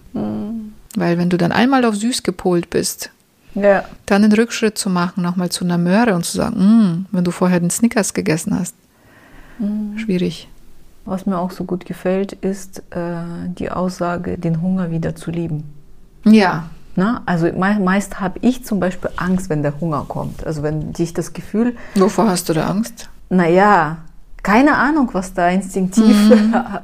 Weil 0.96 1.18
wenn 1.18 1.28
du 1.30 1.36
dann 1.36 1.50
einmal 1.52 1.84
auf 1.84 1.96
süß 1.96 2.22
gepolt 2.22 2.70
bist, 2.70 3.10
Ja, 3.54 3.84
dann 4.06 4.22
den 4.22 4.32
Rückschritt 4.32 4.78
zu 4.78 4.90
machen, 4.90 5.22
nochmal 5.22 5.48
zu 5.50 5.64
einer 5.64 5.78
Möhre 5.78 6.14
und 6.14 6.24
zu 6.24 6.36
sagen, 6.36 6.56
"Mm, 6.58 7.06
wenn 7.10 7.24
du 7.24 7.30
vorher 7.32 7.60
den 7.60 7.70
Snickers 7.70 8.14
gegessen 8.14 8.56
hast, 8.58 8.74
schwierig. 9.96 10.48
was 11.04 11.26
mir 11.26 11.38
auch 11.38 11.50
so 11.50 11.64
gut 11.64 11.84
gefällt, 11.86 12.32
ist 12.32 12.82
äh, 12.90 13.12
die 13.58 13.70
Aussage, 13.70 14.38
den 14.38 14.60
Hunger 14.62 14.90
wieder 14.90 15.14
zu 15.14 15.30
lieben. 15.30 15.64
Ja, 16.24 16.70
Na, 16.96 17.22
also 17.26 17.46
mei- 17.56 17.78
meist 17.78 18.20
habe 18.20 18.38
ich 18.42 18.64
zum 18.64 18.78
Beispiel 18.80 19.10
Angst, 19.16 19.48
wenn 19.50 19.62
der 19.62 19.80
Hunger 19.80 20.04
kommt. 20.06 20.46
Also 20.46 20.62
wenn 20.62 20.94
sich 20.94 21.12
das 21.12 21.32
Gefühl, 21.32 21.74
wovor 21.96 22.28
hast 22.28 22.48
du 22.48 22.52
da 22.52 22.66
Angst? 22.68 23.08
naja, 23.30 23.96
keine 24.42 24.76
Ahnung, 24.76 25.08
was 25.12 25.32
da 25.34 25.48
instinktiv 25.48 26.16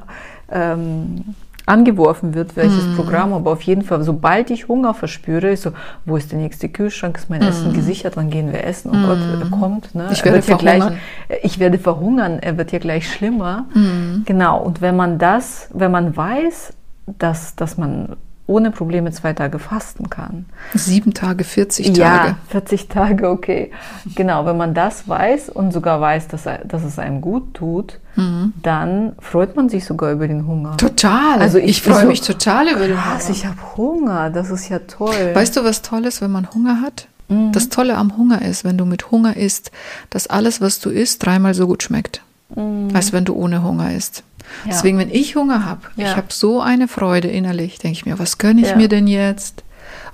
ähm, 0.51 1.23
angeworfen 1.65 2.33
wird, 2.33 2.55
welches 2.55 2.95
Programm, 2.95 3.33
aber 3.33 3.51
auf 3.51 3.61
jeden 3.61 3.83
Fall, 3.83 4.03
sobald 4.03 4.49
ich 4.49 4.67
Hunger 4.67 4.93
verspüre, 4.93 5.51
ist 5.51 5.63
so, 5.63 5.71
wo 6.05 6.17
ist 6.17 6.31
der 6.31 6.39
nächste 6.39 6.67
Kühlschrank, 6.67 7.17
ist 7.17 7.29
mein 7.29 7.41
Essen 7.43 7.71
gesichert, 7.71 8.17
wann 8.17 8.29
gehen 8.31 8.51
wir 8.51 8.63
essen? 8.65 8.89
Oh 8.91 9.07
Gott, 9.07 9.19
er 9.19 9.49
kommt. 9.57 9.93
Ne? 9.95 10.09
Ich 10.11 10.25
Er 10.25 10.33
werde 10.33 10.47
ja 10.47 10.57
gleich, 10.57 10.79
verhungern. 10.79 10.99
ich 11.43 11.59
werde 11.59 11.77
verhungern, 11.77 12.39
er 12.39 12.57
wird 12.57 12.71
ja 12.71 12.79
gleich 12.79 13.09
schlimmer. 13.13 13.65
Genau, 14.25 14.59
und 14.61 14.81
wenn 14.81 14.95
man 14.97 15.19
das, 15.19 15.69
wenn 15.73 15.91
man 15.91 16.17
weiß, 16.17 16.73
dass, 17.19 17.55
dass 17.55 17.77
man 17.77 18.15
ohne 18.51 18.69
Probleme 18.71 19.11
zwei 19.11 19.33
Tage 19.33 19.57
fasten 19.59 20.09
kann, 20.09 20.45
Sieben 20.73 21.13
Tage, 21.13 21.43
40 21.43 21.95
ja, 21.97 22.17
Tage. 22.17 22.35
40 22.49 22.87
Tage, 22.89 23.29
okay. 23.29 23.71
Genau, 24.15 24.45
wenn 24.45 24.57
man 24.57 24.73
das 24.73 25.07
weiß 25.07 25.49
und 25.49 25.71
sogar 25.71 25.99
weiß, 26.01 26.27
dass, 26.27 26.43
dass 26.43 26.83
es 26.83 26.99
einem 26.99 27.21
gut 27.21 27.53
tut, 27.53 27.99
dann 28.61 29.13
freut 29.19 29.55
man 29.55 29.69
sich 29.69 29.85
sogar 29.85 30.11
über 30.11 30.27
den 30.27 30.45
Hunger. 30.45 30.75
Total. 30.77 31.39
Also 31.39 31.57
ich- 31.57 31.69
ich 31.69 31.81
freue 31.81 32.01
so- 32.01 32.07
mich 32.07 32.21
total 32.21 32.67
über 32.67 32.87
den 32.87 32.97
Hunger. 33.03 33.19
ich 33.29 33.45
habe 33.45 33.57
Hunger, 33.77 34.29
das 34.29 34.49
ist 34.51 34.69
ja 34.69 34.79
toll. 34.79 35.31
Weißt 35.33 35.55
du, 35.55 35.63
was 35.63 35.81
toll 35.81 36.05
ist, 36.05 36.21
wenn 36.21 36.31
man 36.31 36.49
Hunger 36.53 36.81
hat? 36.81 37.07
Mhm. 37.29 37.53
Das 37.53 37.69
Tolle 37.69 37.95
am 37.95 38.17
Hunger 38.17 38.41
ist, 38.41 38.65
wenn 38.65 38.77
du 38.77 38.85
mit 38.85 39.11
Hunger 39.11 39.37
isst, 39.37 39.71
dass 40.09 40.27
alles, 40.27 40.59
was 40.59 40.79
du 40.79 40.89
isst, 40.89 41.25
dreimal 41.25 41.53
so 41.53 41.65
gut 41.67 41.83
schmeckt, 41.83 42.21
Mhm. 42.55 42.89
als 42.93 43.13
wenn 43.13 43.23
du 43.23 43.33
ohne 43.33 43.63
Hunger 43.63 43.93
isst. 43.93 44.23
Ja. 44.65 44.71
Deswegen, 44.71 44.97
wenn 44.97 45.09
ich 45.09 45.35
Hunger 45.35 45.65
habe, 45.65 45.81
ja. 45.95 46.09
ich 46.11 46.15
habe 46.15 46.27
so 46.29 46.61
eine 46.61 46.87
Freude 46.87 47.27
innerlich, 47.27 47.79
denke 47.79 47.97
ich 47.97 48.05
mir, 48.05 48.19
was 48.19 48.37
gönne 48.37 48.61
ich 48.61 48.69
Ja. 48.69 48.75
mir 48.75 48.87
denn 48.87 49.07
jetzt? 49.07 49.63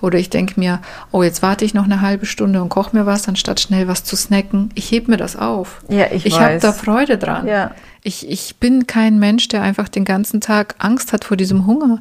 Oder 0.01 0.19
ich 0.19 0.29
denke 0.29 0.59
mir, 0.59 0.79
oh, 1.11 1.23
jetzt 1.23 1.41
warte 1.41 1.65
ich 1.65 1.73
noch 1.73 1.85
eine 1.85 2.01
halbe 2.01 2.25
Stunde 2.25 2.61
und 2.61 2.69
koche 2.69 2.95
mir 2.95 3.05
was, 3.05 3.27
anstatt 3.27 3.59
schnell 3.59 3.87
was 3.87 4.03
zu 4.03 4.15
snacken. 4.15 4.69
Ich 4.75 4.91
heb 4.91 5.07
mir 5.07 5.17
das 5.17 5.35
auf. 5.35 5.81
Ja, 5.89 6.05
ich 6.11 6.25
ich 6.25 6.39
habe 6.39 6.59
da 6.59 6.71
Freude 6.71 7.17
dran. 7.17 7.47
Ja. 7.47 7.71
Ich, 8.03 8.29
ich 8.29 8.57
bin 8.57 8.85
kein 8.87 9.17
Mensch, 9.19 9.47
der 9.47 9.63
einfach 9.63 9.89
den 9.89 10.05
ganzen 10.05 10.39
Tag 10.39 10.75
Angst 10.77 11.13
hat 11.13 11.25
vor 11.25 11.35
diesem 11.37 11.65
Hunger. 11.65 11.99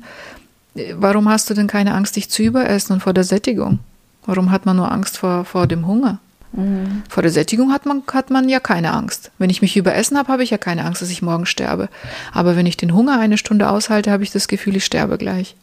Warum 0.95 1.29
hast 1.29 1.49
du 1.49 1.55
denn 1.55 1.67
keine 1.69 1.95
Angst, 1.95 2.17
dich 2.17 2.29
zu 2.29 2.43
überessen 2.43 2.93
und 2.95 3.01
vor 3.01 3.15
der 3.15 3.25
Sättigung? 3.25 3.79
Warum 4.27 4.51
hat 4.51 4.67
man 4.67 4.77
nur 4.77 4.91
Angst 4.93 5.19
vor, 5.19 5.45
vor 5.45 5.67
dem 5.67 5.87
Hunger? 5.87 6.19
Mhm. 6.53 7.03
Vor 7.09 7.23
der 7.23 7.33
Sättigung 7.33 7.73
hat 7.73 7.87
man, 7.87 8.03
hat 8.13 8.31
man 8.31 8.49
ja 8.49 8.61
keine 8.61 8.93
Angst. 8.93 9.31
Wenn 9.39 9.51
ich 9.51 9.63
mich 9.63 9.77
überessen 9.77 10.17
habe, 10.17 10.33
habe 10.33 10.43
ich 10.43 10.51
ja 10.51 10.59
keine 10.59 10.85
Angst, 10.85 11.03
dass 11.03 11.11
ich 11.11 11.23
morgen 11.23 11.47
sterbe. 11.47 11.89
Aber 12.33 12.57
wenn 12.57 12.67
ich 12.67 12.77
den 12.77 12.95
Hunger 12.95 13.19
eine 13.19 13.39
Stunde 13.39 13.69
aushalte, 13.69 14.11
habe 14.11 14.23
ich 14.23 14.31
das 14.31 14.49
Gefühl, 14.49 14.77
ich 14.77 14.85
sterbe 14.85 15.19
gleich. 15.19 15.57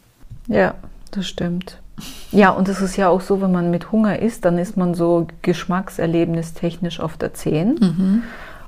Ja, 0.48 0.74
das 1.10 1.26
stimmt. 1.26 1.78
Ja, 2.32 2.50
und 2.50 2.68
es 2.68 2.80
ist 2.80 2.96
ja 2.96 3.08
auch 3.08 3.20
so, 3.20 3.40
wenn 3.40 3.52
man 3.52 3.70
mit 3.70 3.92
Hunger 3.92 4.18
isst, 4.18 4.44
dann 4.44 4.58
ist 4.58 4.76
man 4.76 4.94
so 4.94 5.28
geschmackserlebnistechnisch 5.42 6.98
auf 7.00 7.16
der 7.16 7.34
10. 7.34 7.74
Mhm. 7.74 8.22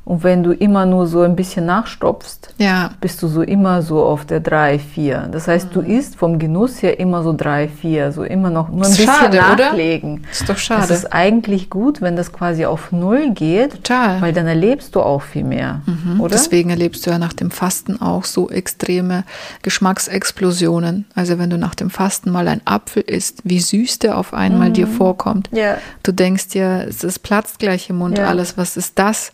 Und 0.06 0.22
wenn 0.22 0.44
du 0.44 0.52
immer 0.52 0.86
nur 0.86 1.08
so 1.08 1.22
ein 1.22 1.34
bisschen 1.34 1.66
nachstopfst, 1.66 2.54
Ja, 2.58 2.90
bist 3.00 3.20
du 3.22 3.26
so 3.26 3.42
immer 3.42 3.82
so 3.82 4.04
auf 4.04 4.25
der 4.25 4.38
3, 4.38 4.78
4. 4.78 5.28
Das 5.32 5.48
heißt, 5.48 5.70
du 5.75 5.80
isst 5.80 6.14
vom 6.14 6.38
Genuss 6.38 6.80
her 6.80 7.00
immer 7.00 7.25
so 7.25 7.32
3, 7.36 7.66
4, 7.66 8.12
so 8.12 8.22
immer 8.22 8.48
noch 8.50 8.68
nur 8.68 8.84
ein 8.84 8.90
Ist 8.92 8.98
bisschen 8.98 9.12
schade, 9.12 9.38
oder? 9.38 9.70
nachlegen. 9.70 10.25
ist 10.30 10.48
doch 10.48 10.54
Es 10.54 10.60
schade. 10.62 10.94
ist 10.94 11.12
eigentlich 11.12 11.70
gut, 11.70 12.00
wenn 12.02 12.14
das 12.14 12.32
quasi 12.32 12.64
auf 12.66 12.92
Null 12.92 13.32
geht, 13.32 13.72
Total. 13.72 14.22
weil 14.22 14.32
dann 14.32 14.46
erlebst 14.46 14.94
du 14.94 15.00
auch 15.00 15.22
viel 15.22 15.42
mehr, 15.42 15.80
Mhm. 15.86 16.20
oder? 16.20 16.36
Deswegen 16.36 16.70
erlebst 16.70 17.04
du 17.04 17.10
ja 17.10 17.18
nach 17.18 17.32
dem 17.32 17.50
Fasten 17.50 18.00
auch 18.00 18.25
so 18.25 18.48
extreme 18.48 19.25
Geschmacksexplosionen. 19.62 21.06
Also 21.16 21.38
wenn 21.40 21.50
du 21.50 21.58
nach 21.58 21.75
dem 21.75 21.90
Fasten 21.90 22.30
mal 22.30 22.46
einen 22.46 22.62
Apfel 22.64 23.02
isst, 23.02 23.40
wie 23.42 23.58
süß 23.58 23.98
der 23.98 24.18
auf 24.18 24.32
einmal 24.34 24.70
dir 24.70 24.86
vorkommt. 24.86 25.50
Mhm. 25.52 25.58
Ja. 25.58 25.78
Du 26.04 26.12
denkst 26.12 26.48
dir, 26.48 26.86
es 26.88 27.18
platzt 27.18 27.58
gleich 27.58 27.90
im 27.90 27.96
Mund 27.98 28.18
Ja. 28.18 28.26
alles, 28.26 28.56
was 28.56 28.76
ist 28.76 28.98
das? 29.00 29.32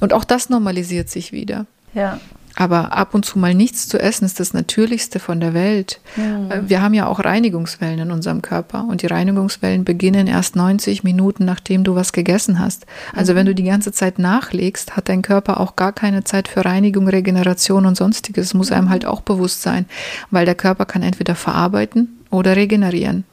Und 0.00 0.12
auch 0.12 0.24
das 0.24 0.48
normalisiert 0.48 1.08
sich 1.08 1.32
wieder. 1.32 1.66
Ja. 1.94 2.20
Aber 2.58 2.96
ab 2.96 3.12
und 3.12 3.26
zu 3.26 3.38
mal 3.38 3.52
nichts 3.54 3.86
zu 3.86 3.98
essen 4.00 4.24
ist 4.24 4.40
das 4.40 4.54
Natürlichste 4.54 5.18
von 5.20 5.40
der 5.40 5.52
Welt. 5.52 6.00
Äh, 6.16 6.62
Wir 6.66 6.80
haben 6.80 6.94
ja 6.94 7.06
auch 7.06 7.22
Reinigungswellen 7.22 7.98
in 7.98 8.10
unserem 8.10 8.40
Körper 8.40 8.86
und 8.88 9.02
die 9.02 9.06
Reinigungswellen 9.06 9.84
beginnen 9.84 10.26
erst 10.26 10.56
90 10.56 11.04
Minuten, 11.04 11.44
nachdem 11.44 11.84
du 11.84 11.94
was 11.94 12.14
gegessen 12.14 12.58
hast. 12.58 12.86
Also 13.14 13.34
wenn 13.34 13.44
du 13.44 13.54
die 13.54 13.62
ganze 13.62 13.92
Zeit 13.92 14.18
nachlegst, 14.18 14.96
hat 14.96 15.10
dein 15.10 15.20
Körper 15.20 15.60
auch 15.60 15.76
gar 15.76 15.92
keine 15.92 16.24
Zeit 16.24 16.48
für 16.48 16.64
Reinigung, 16.64 17.08
Regeneration 17.08 17.84
und 17.84 17.96
sonstiges. 17.96 18.48
Das 18.48 18.54
muss 18.54 18.72
einem 18.72 18.88
halt 18.88 19.04
auch 19.04 19.20
bewusst 19.20 19.60
sein, 19.60 19.84
weil 20.30 20.46
der 20.46 20.54
Körper 20.54 20.86
kann 20.86 21.02
entweder 21.02 21.34
verarbeiten 21.34 22.20
oder 22.30 22.56
regenerieren. 22.56 23.24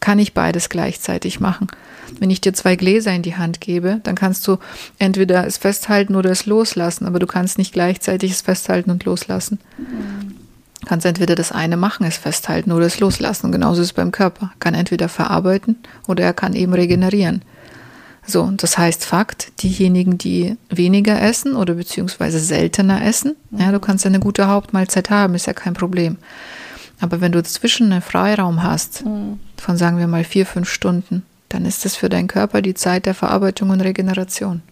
Kann 0.00 0.18
ich 0.18 0.34
beides 0.34 0.68
gleichzeitig 0.68 1.38
machen. 1.38 1.68
Wenn 2.18 2.30
ich 2.30 2.40
dir 2.40 2.52
zwei 2.52 2.76
Gläser 2.76 3.12
in 3.12 3.22
die 3.22 3.36
Hand 3.36 3.60
gebe, 3.60 4.00
dann 4.02 4.14
kannst 4.14 4.46
du 4.46 4.58
entweder 4.98 5.46
es 5.46 5.56
festhalten 5.56 6.14
oder 6.14 6.30
es 6.30 6.46
loslassen, 6.46 7.06
aber 7.06 7.18
du 7.18 7.26
kannst 7.26 7.58
nicht 7.58 7.72
gleichzeitig 7.72 8.32
es 8.32 8.42
festhalten 8.42 8.90
und 8.90 9.04
loslassen. 9.04 9.58
Du 10.80 10.86
kannst 10.86 11.06
entweder 11.06 11.34
das 11.34 11.50
eine 11.50 11.76
machen, 11.76 12.04
es 12.06 12.18
festhalten 12.18 12.70
oder 12.70 12.86
es 12.86 13.00
loslassen. 13.00 13.46
Und 13.46 13.52
genauso 13.52 13.80
ist 13.80 13.88
es 13.88 13.92
beim 13.94 14.12
Körper. 14.12 14.50
Er 14.54 14.58
kann 14.60 14.74
entweder 14.74 15.08
verarbeiten 15.08 15.76
oder 16.06 16.24
er 16.24 16.34
kann 16.34 16.54
eben 16.54 16.74
regenerieren. 16.74 17.42
So, 18.26 18.50
das 18.56 18.78
heißt 18.78 19.04
Fakt, 19.04 19.62
diejenigen, 19.62 20.18
die 20.18 20.56
weniger 20.70 21.20
essen 21.20 21.56
oder 21.56 21.74
beziehungsweise 21.74 22.38
seltener 22.38 23.04
essen, 23.04 23.36
ja, 23.50 23.70
du 23.70 23.80
kannst 23.80 24.06
eine 24.06 24.20
gute 24.20 24.48
Hauptmahlzeit 24.48 25.10
haben, 25.10 25.34
ist 25.34 25.46
ja 25.46 25.52
kein 25.52 25.74
Problem. 25.74 26.16
Aber 27.00 27.20
wenn 27.20 27.32
du 27.32 27.42
dazwischen 27.42 27.92
einen 27.92 28.02
Freiraum 28.02 28.62
hast, 28.62 29.04
von 29.56 29.76
sagen 29.76 29.98
wir 29.98 30.06
mal 30.06 30.24
vier, 30.24 30.46
fünf 30.46 30.70
Stunden, 30.70 31.22
dann 31.54 31.64
ist 31.66 31.84
das 31.84 31.94
für 31.94 32.08
deinen 32.08 32.26
Körper 32.26 32.62
die 32.62 32.74
Zeit 32.74 33.06
der 33.06 33.14
Verarbeitung 33.14 33.70
und 33.70 33.80
Regeneration. 33.80 34.62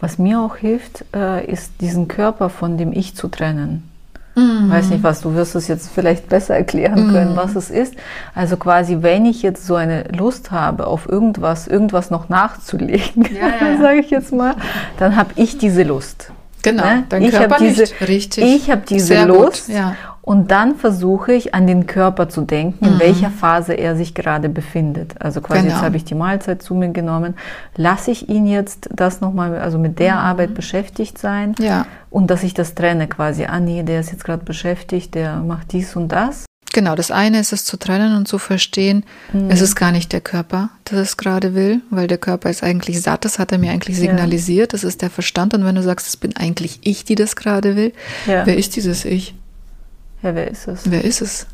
Was 0.00 0.18
mir 0.18 0.40
auch 0.40 0.56
hilft, 0.56 1.04
äh, 1.14 1.44
ist 1.46 1.72
diesen 1.80 2.08
Körper 2.08 2.48
von 2.48 2.78
dem 2.78 2.92
Ich 2.92 3.14
zu 3.14 3.28
trennen. 3.28 3.88
Mhm. 4.34 4.70
Weiß 4.70 4.88
nicht, 4.90 5.02
was 5.02 5.20
du 5.20 5.34
wirst 5.34 5.54
es 5.54 5.68
jetzt 5.68 5.90
vielleicht 5.92 6.28
besser 6.28 6.54
erklären 6.56 7.12
können, 7.12 7.36
was 7.36 7.56
es 7.56 7.70
ist. 7.70 7.94
Also 8.34 8.56
quasi, 8.56 8.98
wenn 9.00 9.26
ich 9.26 9.42
jetzt 9.42 9.66
so 9.66 9.74
eine 9.74 10.04
Lust 10.16 10.50
habe, 10.50 10.86
auf 10.86 11.08
irgendwas, 11.08 11.66
irgendwas 11.66 12.10
noch 12.10 12.28
nachzulegen, 12.28 13.28
Ja, 13.34 13.48
ja, 13.68 13.78
sage 13.80 14.00
ich 14.00 14.10
jetzt 14.10 14.32
mal, 14.32 14.54
dann 14.98 15.16
habe 15.16 15.30
ich 15.36 15.58
diese 15.58 15.82
Lust. 15.82 16.32
Genau, 16.62 16.82
Ne? 16.84 17.04
dein 17.08 17.22
ich 17.22 17.30
Körper 17.30 17.54
habe 17.56 17.64
diese, 17.64 17.82
nicht. 17.82 18.00
Richtig. 18.00 18.44
Ich 18.44 18.70
habe 18.70 18.82
diese 18.88 19.06
Sehr 19.06 19.26
Lust 19.26 19.68
ja. 19.68 19.96
Und 20.22 20.50
dann 20.50 20.76
versuche 20.76 21.32
ich 21.32 21.54
an 21.54 21.66
den 21.66 21.86
Körper 21.86 22.28
zu 22.28 22.42
denken, 22.42 22.84
Mhm. 22.84 22.92
in 22.94 22.98
welcher 23.00 23.30
Phase 23.30 23.74
er 23.74 23.96
sich 23.96 24.14
gerade 24.14 24.48
befindet. 24.48 25.14
Also 25.20 25.40
quasi 25.40 25.62
Genau. 25.62 25.74
jetzt 25.74 25.82
habe 25.82 25.96
ich 25.96 26.04
die 26.04 26.14
Mahlzeit 26.14 26.62
zu 26.62 26.74
mir 26.74 26.90
genommen, 26.90 27.34
lasse 27.76 28.10
ich 28.10 28.28
ihn 28.28 28.46
jetzt 28.46 28.88
das 28.94 29.20
nochmal, 29.20 29.56
also 29.58 29.78
mit 29.78 29.98
der 29.98 30.18
Arbeit 30.18 30.54
beschäftigt 30.54 31.18
sein 31.18 31.54
Mhm. 31.58 31.64
Ja. 31.64 31.86
und 32.10 32.30
dass 32.30 32.42
ich 32.42 32.54
das 32.54 32.74
trenne 32.74 33.08
quasi. 33.08 33.44
Ah 33.44 33.60
nee, 33.60 33.82
der 33.82 34.00
ist 34.00 34.12
jetzt 34.12 34.24
gerade 34.24 34.44
beschäftigt, 34.44 35.14
der 35.14 35.36
macht 35.38 35.72
dies 35.72 35.96
und 35.96 36.08
das. 36.08 36.44
Genau, 36.72 36.94
das 36.94 37.10
eine 37.10 37.40
ist 37.40 37.52
es 37.52 37.64
zu 37.64 37.76
trennen 37.78 38.14
und 38.16 38.28
zu 38.28 38.38
verstehen, 38.38 39.02
es 39.48 39.60
ist 39.60 39.74
gar 39.74 39.90
nicht 39.90 40.12
der 40.12 40.20
Körper, 40.20 40.68
das 40.84 41.00
es 41.00 41.16
gerade 41.16 41.56
will, 41.56 41.80
weil 41.90 42.06
der 42.06 42.16
Körper 42.18 42.48
ist 42.48 42.62
eigentlich 42.62 43.02
satt, 43.02 43.24
das 43.24 43.40
hat 43.40 43.50
er 43.50 43.58
mir 43.58 43.72
eigentlich 43.72 43.96
signalisiert, 43.96 44.72
das 44.72 44.84
ist 44.84 45.02
der 45.02 45.10
Verstand. 45.10 45.52
Und 45.52 45.64
wenn 45.64 45.74
du 45.74 45.82
sagst, 45.82 46.06
es 46.06 46.16
bin 46.16 46.36
eigentlich 46.36 46.78
ich, 46.84 47.04
die 47.04 47.16
das 47.16 47.34
gerade 47.34 47.74
will, 47.74 47.92
Ja. 48.28 48.46
wer 48.46 48.56
ist 48.56 48.76
dieses 48.76 49.04
Ich? 49.04 49.34
Ja, 50.22 50.34
wer 50.34 50.50
ist 50.50 50.68
es? 50.68 50.90
Wer 50.90 51.04
ist 51.04 51.20
es? 51.20 51.46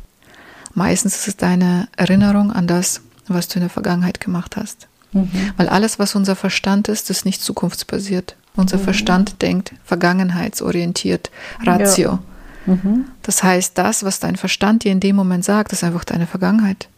Meistens 0.74 1.16
ist 1.16 1.28
es 1.28 1.36
deine 1.36 1.88
Erinnerung 1.96 2.52
an 2.52 2.66
das, 2.66 3.00
was 3.28 3.48
du 3.48 3.54
in 3.54 3.60
der 3.60 3.70
Vergangenheit 3.70 4.20
gemacht 4.20 4.56
hast. 4.56 4.88
Mhm. 5.12 5.30
Weil 5.56 5.68
alles, 5.68 5.98
was 5.98 6.14
unser 6.14 6.36
Verstand 6.36 6.88
ist, 6.88 7.10
ist 7.10 7.24
nicht 7.24 7.42
zukunftsbasiert. 7.42 8.36
Unser 8.56 8.78
Verstand 8.78 9.42
denkt 9.42 9.72
vergangenheitsorientiert, 9.84 11.30
Ratio. 11.62 12.20
Mhm. 12.64 13.04
Das 13.22 13.42
heißt, 13.42 13.76
das, 13.76 14.02
was 14.02 14.18
dein 14.18 14.36
Verstand 14.36 14.84
dir 14.84 14.92
in 14.92 15.00
dem 15.00 15.14
Moment 15.14 15.44
sagt, 15.44 15.72
ist 15.72 15.84
einfach 15.84 16.04
deine 16.04 16.26
Vergangenheit. 16.26 16.88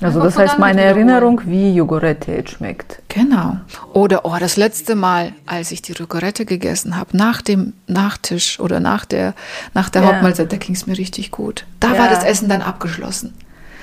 Also 0.00 0.22
das 0.22 0.38
heißt, 0.38 0.58
meine. 0.58 0.80
Erinnerung, 0.82 1.40
wie 1.44 1.74
Jogurette 1.74 2.32
jetzt 2.32 2.50
schmeckt. 2.52 3.00
Genau. 3.08 3.56
Oder, 3.92 4.24
oh, 4.24 4.36
das 4.40 4.56
letzte 4.56 4.94
Mal, 4.94 5.32
als 5.46 5.70
ich 5.72 5.82
die 5.82 5.92
Rückorette 5.92 6.46
gegessen 6.46 6.96
habe, 6.96 7.16
nach 7.16 7.42
dem 7.42 7.74
Nachtisch 7.86 8.58
oder 8.60 8.80
nach 8.80 9.04
der, 9.04 9.34
nach 9.74 9.88
der 9.90 10.02
Ja. 10.02 10.08
Hauptmahlzeit, 10.08 10.50
da 10.52 10.56
ging 10.56 10.74
es 10.74 10.86
mir 10.86 10.96
richtig 10.96 11.30
gut. 11.30 11.66
Da 11.80 11.92
Ja. 11.94 11.98
war 11.98 12.08
das 12.08 12.24
Essen 12.24 12.48
dann 12.48 12.62
abgeschlossen. 12.62 13.34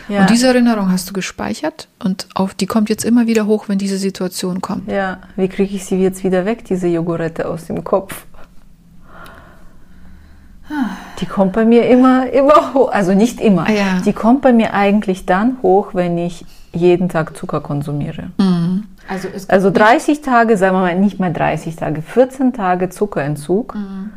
Ja. 0.09 0.21
Und 0.21 0.29
diese 0.29 0.47
Erinnerung 0.47 0.89
hast 0.89 1.09
du 1.09 1.13
gespeichert 1.13 1.89
und 2.01 2.27
auf 2.33 2.53
die 2.53 2.65
kommt 2.65 2.89
jetzt 2.89 3.03
immer 3.03 3.27
wieder 3.27 3.45
hoch, 3.45 3.65
wenn 3.67 3.77
diese 3.77 3.97
Situation 3.97 4.61
kommt. 4.61 4.89
Ja, 4.89 5.19
wie 5.35 5.49
kriege 5.49 5.75
ich 5.75 5.83
sie 5.83 5.97
jetzt 6.01 6.23
wieder 6.23 6.45
weg, 6.45 6.63
diese 6.63 6.87
Jogurette 6.87 7.45
aus 7.47 7.65
dem 7.65 7.83
Kopf? 7.83 8.25
Die 11.19 11.25
kommt 11.25 11.53
bei 11.53 11.65
mir 11.65 11.87
immer, 11.87 12.29
immer 12.31 12.73
hoch. 12.73 12.91
Also 12.91 13.13
nicht 13.13 13.39
immer. 13.41 13.65
Ah, 13.67 13.71
ja. 13.71 14.01
Die 14.05 14.13
kommt 14.13 14.41
bei 14.41 14.53
mir 14.53 14.73
eigentlich 14.73 15.25
dann 15.25 15.57
hoch, 15.61 15.89
wenn 15.93 16.17
ich 16.17 16.45
jeden 16.73 17.09
Tag 17.09 17.35
Zucker 17.37 17.61
konsumiere. 17.61 18.29
Also, 19.07 19.27
es 19.33 19.49
Also 19.49 19.71
30 19.71 20.21
Tage, 20.21 20.57
sagen 20.57 20.75
wir 20.75 20.81
mal 20.81 20.99
nicht 20.99 21.19
mal 21.19 21.31
30 21.33 21.75
Tage, 21.75 22.01
14 22.01 22.53
Tage 22.53 22.89
Zuckerentzug, 22.89 23.73
Mhm. 23.75 24.11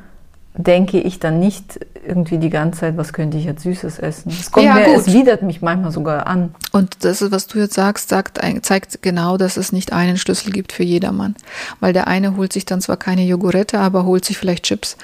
denke 0.55 1.01
ich 1.01 1.21
dann 1.21 1.39
nicht 1.39 1.79
irgendwie 2.07 2.39
die 2.39 2.51
ganze 2.51 2.81
Zeit, 2.81 2.97
was 2.97 3.13
könnte 3.13 3.39
ich 3.39 3.45
jetzt 3.45 3.63
Süßes 3.63 3.99
essen. 4.01 4.31
Es, 4.39 4.51
kommt 4.51 4.67
Ja, 4.67 4.75
mir, 4.75 4.95
es 4.95 5.13
widert 5.13 5.43
mich 5.43 5.63
manchmal 5.63 5.93
sogar 5.93 6.27
an. 6.27 6.55
Und 6.73 7.05
das 7.05 7.31
was 7.31 7.47
du 7.47 7.59
jetzt 7.59 7.75
sagst, 7.75 8.09
sagt, 8.09 8.41
zeigt 8.63 9.01
genau, 9.03 9.37
dass 9.37 9.57
es 9.57 9.71
nicht 9.71 9.93
einen 9.93 10.17
Schlüssel 10.17 10.51
gibt 10.53 10.73
für 10.73 10.83
jedermann. 10.83 11.37
Weil 11.79 11.93
der 11.93 12.09
eine 12.09 12.37
holt 12.37 12.53
sich 12.53 12.65
dann 12.65 12.81
zwar 12.81 12.97
keine 12.97 13.23
Jogurette, 13.23 13.79
aber 13.79 14.05
holt 14.05 14.25
sich 14.25 14.39
vielleicht 14.39 14.65
Chips. 14.65 14.97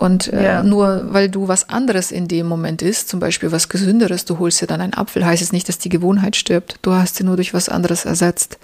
Und 0.00 0.32
äh, 0.32 0.42
Ja. 0.42 0.62
nur 0.62 1.12
weil 1.12 1.28
du 1.28 1.46
was 1.46 1.68
anderes 1.68 2.10
in 2.10 2.26
dem 2.26 2.46
Moment 2.48 2.80
isst, 2.80 3.10
zum 3.10 3.20
Beispiel 3.20 3.52
was 3.52 3.68
Gesünderes, 3.68 4.24
du 4.24 4.38
holst 4.38 4.62
dir 4.62 4.66
dann 4.66 4.80
einen 4.80 4.94
Apfel, 4.94 5.26
heißt 5.26 5.42
es 5.42 5.52
nicht, 5.52 5.68
dass 5.68 5.76
die 5.76 5.90
Gewohnheit 5.90 6.36
stirbt. 6.36 6.78
Du 6.80 6.92
hast 6.94 7.16
sie 7.16 7.24
nur 7.24 7.36
durch 7.36 7.52
was 7.52 7.68
anderes 7.68 8.06
ersetzt. 8.06 8.58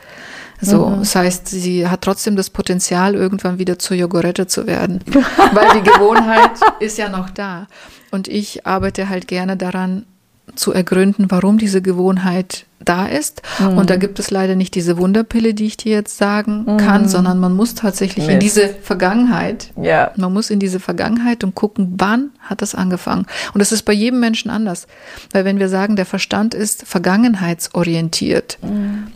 So, 0.63 0.97
das 1.01 1.15
heißt, 1.15 1.47
sie 1.49 1.87
hat 1.87 2.01
trotzdem 2.01 2.37
das 2.37 2.49
Potenzial, 2.49 3.15
irgendwann 3.15 3.59
wieder 3.59 3.79
zur 3.79 3.99
Jogurette 3.99 4.47
zu 4.47 4.67
werden. 4.67 5.01
weil 5.53 5.69
die 5.79 5.83
Gewohnheit 5.91 6.53
ist 6.81 6.97
ja 6.97 7.11
noch 7.11 7.29
da. 7.29 7.67
Und 8.11 8.29
ich 8.29 8.67
arbeite 8.67 9.11
halt 9.11 9.29
gerne 9.29 9.59
daran, 9.59 10.07
zu 10.55 10.73
ergründen, 10.73 11.27
warum 11.31 11.59
diese 11.59 11.83
Gewohnheit 11.83 12.65
da 12.85 13.07
ist. 13.07 13.43
Und 13.59 13.91
da 13.91 13.97
gibt 13.97 14.21
es 14.21 14.31
leider 14.31 14.55
nicht 14.55 14.75
diese 14.77 14.97
Wunderpille, 14.97 15.55
die 15.55 15.67
ich 15.67 15.77
dir 15.77 15.93
jetzt 15.93 16.19
sagen 16.19 16.77
kann, 16.79 17.09
sondern 17.09 17.41
man 17.41 17.53
muss 17.53 17.75
tatsächlich 17.75 18.27
in 18.29 18.35
Mist. 18.35 18.43
diese 18.45 18.69
Vergangenheit, 18.69 19.73
Ja. 19.81 20.13
man 20.17 20.33
muss 20.33 20.51
in 20.51 20.61
diese 20.61 20.79
Vergangenheit 20.79 21.43
und 21.43 21.55
gucken, 21.57 21.95
wann 21.99 22.31
hat 22.39 22.63
das 22.63 22.75
angefangen. 22.77 23.27
Und 23.55 23.59
das 23.59 23.73
ist 23.73 23.83
bei 23.83 23.93
jedem 23.93 24.21
Menschen 24.21 24.51
anders. 24.51 24.87
Weil 25.33 25.45
wenn 25.45 25.59
wir 25.59 25.69
sagen, 25.69 25.97
der 25.97 26.07
Verstand 26.07 26.55
ist 26.55 26.87
vergangenheitsorientiert, 26.87 28.59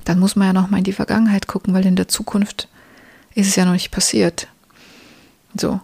dann 0.05 0.19
muss 0.19 0.37
man 0.37 0.49
ja 0.49 0.53
noch 0.53 0.71
mal 0.71 0.79
in 0.79 0.85
die 0.85 0.93
Vergangenheit 0.93 1.47
gucken, 1.47 1.73
weil 1.75 1.87
in 1.87 1.97
der 1.97 2.09
Zukunft 2.09 2.69
ist 3.35 3.49
es 3.49 3.57
ja 3.57 3.65
noch 3.65 3.73
nicht 3.73 3.91
passiert. 3.93 4.49
So. 5.57 5.81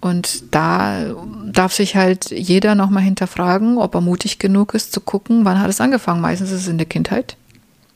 Und 0.00 0.54
da 0.54 1.14
darf 1.46 1.74
sich 1.74 1.94
halt 1.94 2.30
jeder 2.30 2.74
nochmal 2.74 3.02
hinterfragen, 3.02 3.76
ob 3.76 3.94
er 3.94 4.00
mutig 4.00 4.38
genug 4.38 4.74
ist 4.74 4.92
zu 4.92 5.00
gucken, 5.00 5.44
wann 5.44 5.60
hat 5.60 5.68
es 5.68 5.80
angefangen. 5.80 6.22
Meistens 6.22 6.50
ist 6.50 6.62
es 6.62 6.68
in 6.68 6.78
der 6.78 6.86
Kindheit. 6.86 7.36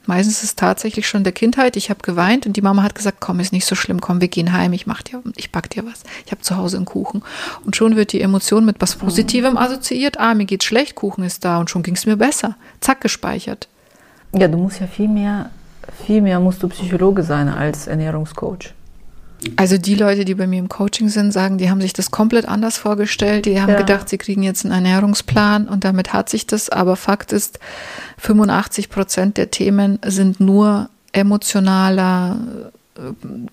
Meistens 0.06 0.38
ist 0.38 0.44
es 0.44 0.56
tatsächlich 0.56 1.08
schon 1.08 1.20
in 1.20 1.24
der 1.24 1.32
Kindheit. 1.32 1.76
Ich 1.76 1.88
habe 1.88 2.00
geweint 2.02 2.44
und 2.44 2.58
die 2.58 2.62
Mama 2.62 2.82
hat 2.82 2.94
gesagt, 2.94 3.20
komm, 3.20 3.40
ist 3.40 3.52
nicht 3.52 3.64
so 3.64 3.74
schlimm, 3.74 4.02
komm, 4.02 4.20
wir 4.20 4.28
gehen 4.28 4.52
heim, 4.52 4.74
ich 4.74 4.86
mach 4.86 5.00
dir, 5.00 5.22
ich 5.36 5.50
back 5.50 5.70
dir 5.70 5.86
was. 5.86 6.02
Ich 6.26 6.32
habe 6.32 6.42
zu 6.42 6.56
Hause 6.56 6.76
einen 6.76 6.84
Kuchen. 6.84 7.22
Und 7.64 7.74
schon 7.74 7.96
wird 7.96 8.12
die 8.12 8.20
Emotion 8.20 8.66
mit 8.66 8.76
was 8.80 8.96
Positivem 8.96 9.56
assoziiert. 9.56 10.20
Ah, 10.20 10.34
mir 10.34 10.44
geht's 10.44 10.66
schlecht, 10.66 10.94
Kuchen 10.96 11.24
ist 11.24 11.44
da 11.44 11.58
und 11.58 11.70
schon 11.70 11.82
ging 11.82 11.94
es 11.94 12.04
mir 12.04 12.18
besser. 12.18 12.56
Zack, 12.80 13.00
gespeichert. 13.00 13.68
Ja, 14.32 14.48
du 14.48 14.58
musst 14.58 14.80
ja 14.80 14.86
viel 14.86 15.08
mehr, 15.08 15.50
viel 16.04 16.20
mehr 16.20 16.38
musst 16.38 16.62
du 16.62 16.68
Psychologe 16.68 17.22
sein 17.22 17.48
als 17.48 17.86
Ernährungscoach. 17.86 18.74
Also 19.56 19.78
die 19.78 19.94
Leute, 19.94 20.24
die 20.24 20.34
bei 20.34 20.46
mir 20.46 20.58
im 20.58 20.68
Coaching 20.68 21.08
sind, 21.08 21.32
sagen, 21.32 21.58
die 21.58 21.70
haben 21.70 21.80
sich 21.80 21.92
das 21.92 22.10
komplett 22.10 22.46
anders 22.46 22.76
vorgestellt. 22.76 23.46
Die 23.46 23.60
haben 23.60 23.72
ja. 23.72 23.78
gedacht, 23.78 24.08
sie 24.08 24.18
kriegen 24.18 24.42
jetzt 24.42 24.64
einen 24.64 24.74
Ernährungsplan 24.74 25.68
und 25.68 25.84
damit 25.84 26.12
hat 26.12 26.28
sich 26.28 26.46
das. 26.46 26.70
Aber 26.70 26.96
Fakt 26.96 27.32
ist, 27.32 27.58
85 28.18 28.90
Prozent 28.90 29.36
der 29.36 29.50
Themen 29.50 29.98
sind 30.04 30.40
nur 30.40 30.88
emotionaler, 31.12 32.36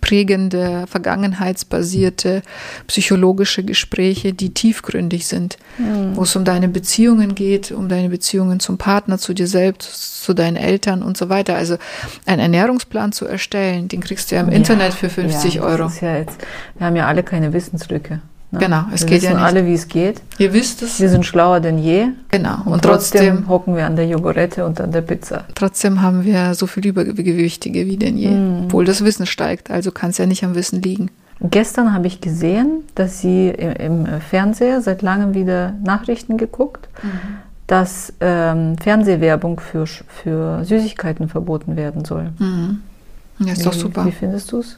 prägende, 0.02 0.86
vergangenheitsbasierte 0.88 2.44
psychologische 2.88 3.64
Gespräche, 3.64 4.34
die 4.34 4.54
tiefgründig 4.54 5.26
sind, 5.28 5.58
mhm. 5.78 6.16
wo 6.16 6.24
es 6.24 6.36
um 6.36 6.46
deine 6.46 6.68
Beziehungen 6.68 7.34
geht, 7.34 7.72
um 7.72 7.90
deine 7.90 8.10
Beziehungen 8.10 8.60
zum 8.60 8.78
Partner, 8.78 9.18
zu 9.18 9.34
dir 9.34 9.48
selbst, 9.48 10.24
zu 10.24 10.34
deinen 10.34 10.58
Eltern 10.58 11.02
und 11.02 11.18
so 11.18 11.30
weiter. 11.30 11.56
Also 11.56 11.78
einen 12.26 12.42
Ernährungsplan 12.42 13.14
zu 13.14 13.26
erstellen, 13.26 13.88
den 13.88 14.02
kriegst 14.02 14.32
du 14.32 14.36
ja 14.36 14.42
im 14.42 14.50
ja, 14.50 14.56
Internet 14.56 14.94
für 14.94 15.10
50 15.10 15.56
ja, 15.56 15.62
Euro. 15.64 15.92
Ja 16.02 16.18
jetzt, 16.18 16.38
wir 16.78 16.86
haben 16.86 16.96
ja 16.96 17.08
alle 17.08 17.24
keine 17.24 17.52
Wissenslücke. 17.52 18.22
Ne? 18.52 18.60
Genau, 18.60 18.84
es 18.94 19.02
wir 19.02 19.08
geht 19.08 19.22
wissen 19.22 19.32
ja 19.32 19.38
nicht. 19.38 19.46
alle, 19.46 19.66
wie 19.66 19.74
es 19.74 19.88
geht. 19.88 20.22
Ihr 20.38 20.52
wisst 20.52 20.82
es. 20.82 21.00
Wir 21.00 21.08
sind 21.08 21.26
schlauer 21.26 21.62
denn 21.62 21.78
je. 21.78 22.08
Genau. 22.32 22.58
Und, 22.66 22.74
und 22.74 22.82
trotzdem, 22.82 23.22
trotzdem, 23.22 23.48
hocken 23.48 23.76
wir 23.78 23.86
an 23.86 23.96
der 23.96 24.08
Jogurette 24.08 24.66
und 24.66 24.82
an 24.82 24.92
der 24.92 25.02
Pizza. 25.02 25.46
Trotzdem 25.56 26.02
haben 26.02 26.26
wir 26.26 26.54
so 26.54 26.68
viel 26.68 26.86
Übergewichtige 26.86 27.86
wie 27.86 27.96
denn 27.96 28.18
je. 28.18 28.32
Mhm. 28.32 28.66
Obwohl 28.66 28.84
das 28.84 29.06
Wissen 29.06 29.26
steigt, 29.26 29.72
also 29.72 29.92
kann 29.92 30.10
es 30.10 30.18
ja 30.18 30.26
nicht 30.26 30.44
am 30.44 30.54
Wissen 30.56 30.82
liegen. 30.82 31.10
Gestern 31.40 31.94
habe 31.94 32.08
ich 32.08 32.20
gesehen, 32.20 32.84
dass 32.94 33.22
Sie 33.22 33.48
im 33.50 34.06
Fernseher 34.30 34.82
seit 34.82 35.02
langem 35.02 35.34
wieder 35.34 35.74
Nachrichten 35.84 36.38
geguckt, 36.38 36.90
mhm. 37.02 37.10
dass 37.68 38.14
ähm, 38.20 38.76
Fernsehwerbung 38.78 39.62
für, 39.62 39.88
für 39.88 40.66
Süßigkeiten 40.66 41.30
verboten 41.30 41.78
werden 41.78 42.04
soll. 42.04 42.32
Mhm. 42.38 42.82
Ja, 43.40 43.54
ist 43.54 43.62
wie, 43.62 43.64
doch 43.64 43.74
super. 43.74 44.06
Wie 44.06 44.12
findest 44.12 44.52
du 44.52 44.60
es? 44.60 44.78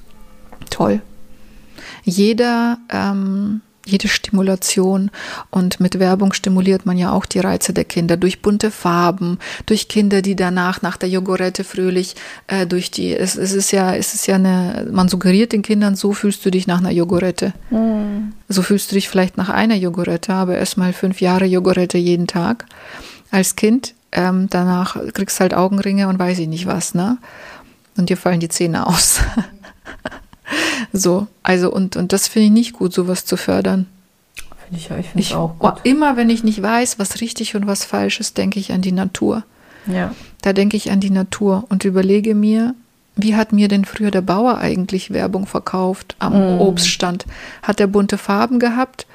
Toll 0.70 1.02
jeder, 2.04 2.78
ähm, 2.90 3.62
jede 3.86 4.08
Stimulation 4.08 5.12
und 5.50 5.80
mit 5.80 6.00
Werbung 6.00 6.32
stimuliert 6.32 6.86
man 6.86 6.98
ja 6.98 7.12
auch 7.12 7.26
die 7.26 7.40
Reize 7.40 7.74
der 7.74 7.84
Kinder 7.84 8.16
durch 8.16 8.42
bunte 8.42 8.72
Farben, 8.72 9.40
durch 9.66 9.90
Kinder, 9.90 10.22
die 10.22 10.36
danach 10.36 10.82
nach 10.82 10.96
der 10.96 11.10
Jogurette 11.10 11.64
fröhlich 11.64 12.16
äh, 12.48 12.66
durch 12.66 12.92
die 12.92 13.14
es, 13.14 13.36
es 13.36 13.52
ist 13.52 13.72
ja 13.72 13.94
es 13.94 14.14
ist 14.14 14.28
ja 14.28 14.36
eine 14.36 14.88
man 14.92 15.10
suggeriert 15.10 15.52
den 15.52 15.64
Kindern 15.64 15.96
so 15.96 16.14
fühlst 16.14 16.46
du 16.46 16.52
dich 16.52 16.66
nach 16.66 16.80
einer 16.80 16.92
Jogurette. 16.92 17.54
Mm. 17.72 18.32
So 18.48 18.62
fühlst 18.62 18.92
du 18.92 18.96
dich 18.96 19.10
vielleicht 19.10 19.38
nach 19.38 19.50
einer 19.50 19.76
Jogurette, 19.76 20.34
aber 20.34 20.58
erstmal 20.58 20.94
fünf 20.94 21.20
Jahre 21.20 21.46
Jogurette 21.46 21.98
jeden 21.98 22.28
Tag 22.28 22.66
als 23.32 23.56
Kind. 23.56 23.96
Ähm, 24.14 24.48
danach 24.50 24.96
kriegst 25.14 25.40
du 25.40 25.42
halt 25.42 25.54
Augenringe 25.54 26.08
und 26.08 26.20
weiß 26.20 26.40
ich 26.40 26.48
nicht 26.48 26.68
was, 26.68 26.94
ne? 26.94 27.18
Und 27.98 28.10
dir 28.10 28.18
fallen 28.18 28.40
die 28.40 28.50
Zähne 28.50 28.88
aus. 28.88 29.20
So, 30.92 31.28
also 31.42 31.72
und, 31.72 31.96
und 31.96 32.14
das 32.14 32.28
finde 32.28 32.48
ich 32.48 32.52
nicht 32.52 32.74
gut, 32.74 32.94
sowas 32.94 33.26
zu 33.26 33.38
fördern. 33.38 33.88
Finde 34.66 34.80
ich, 34.80 34.90
ich 34.92 35.10
finde 35.10 35.38
auch 35.38 35.58
gut. 35.60 35.82
Immer 35.84 36.18
wenn 36.18 36.30
ich 36.30 36.44
nicht 36.44 36.62
weiß, 36.62 37.00
was 37.00 37.22
richtig 37.22 37.56
und 37.56 37.68
was 37.68 37.86
falsch 37.86 38.20
ist, 38.20 38.38
denke 38.38 38.60
ich 38.60 38.72
an 38.72 38.82
die 38.82 38.92
Natur. 38.92 39.44
Ja. 39.86 40.14
Da 40.42 40.54
denke 40.54 40.78
ich 40.78 40.92
an 40.92 41.00
die 41.00 41.10
Natur 41.10 41.66
und 41.70 41.84
überlege 41.84 42.36
mir, 42.36 42.76
wie 43.16 43.36
hat 43.36 43.54
mir 43.54 43.68
denn 43.68 43.86
früher 43.86 44.12
der 44.12 44.22
Bauer 44.22 44.58
eigentlich 44.58 45.12
Werbung 45.12 45.46
verkauft 45.46 46.16
am 46.20 46.34
mm. 46.34 46.62
Obststand? 46.62 47.26
Hat 47.62 47.80
er 47.80 47.88
bunte 47.88 48.18
Farben 48.18 48.60
gehabt 48.60 49.06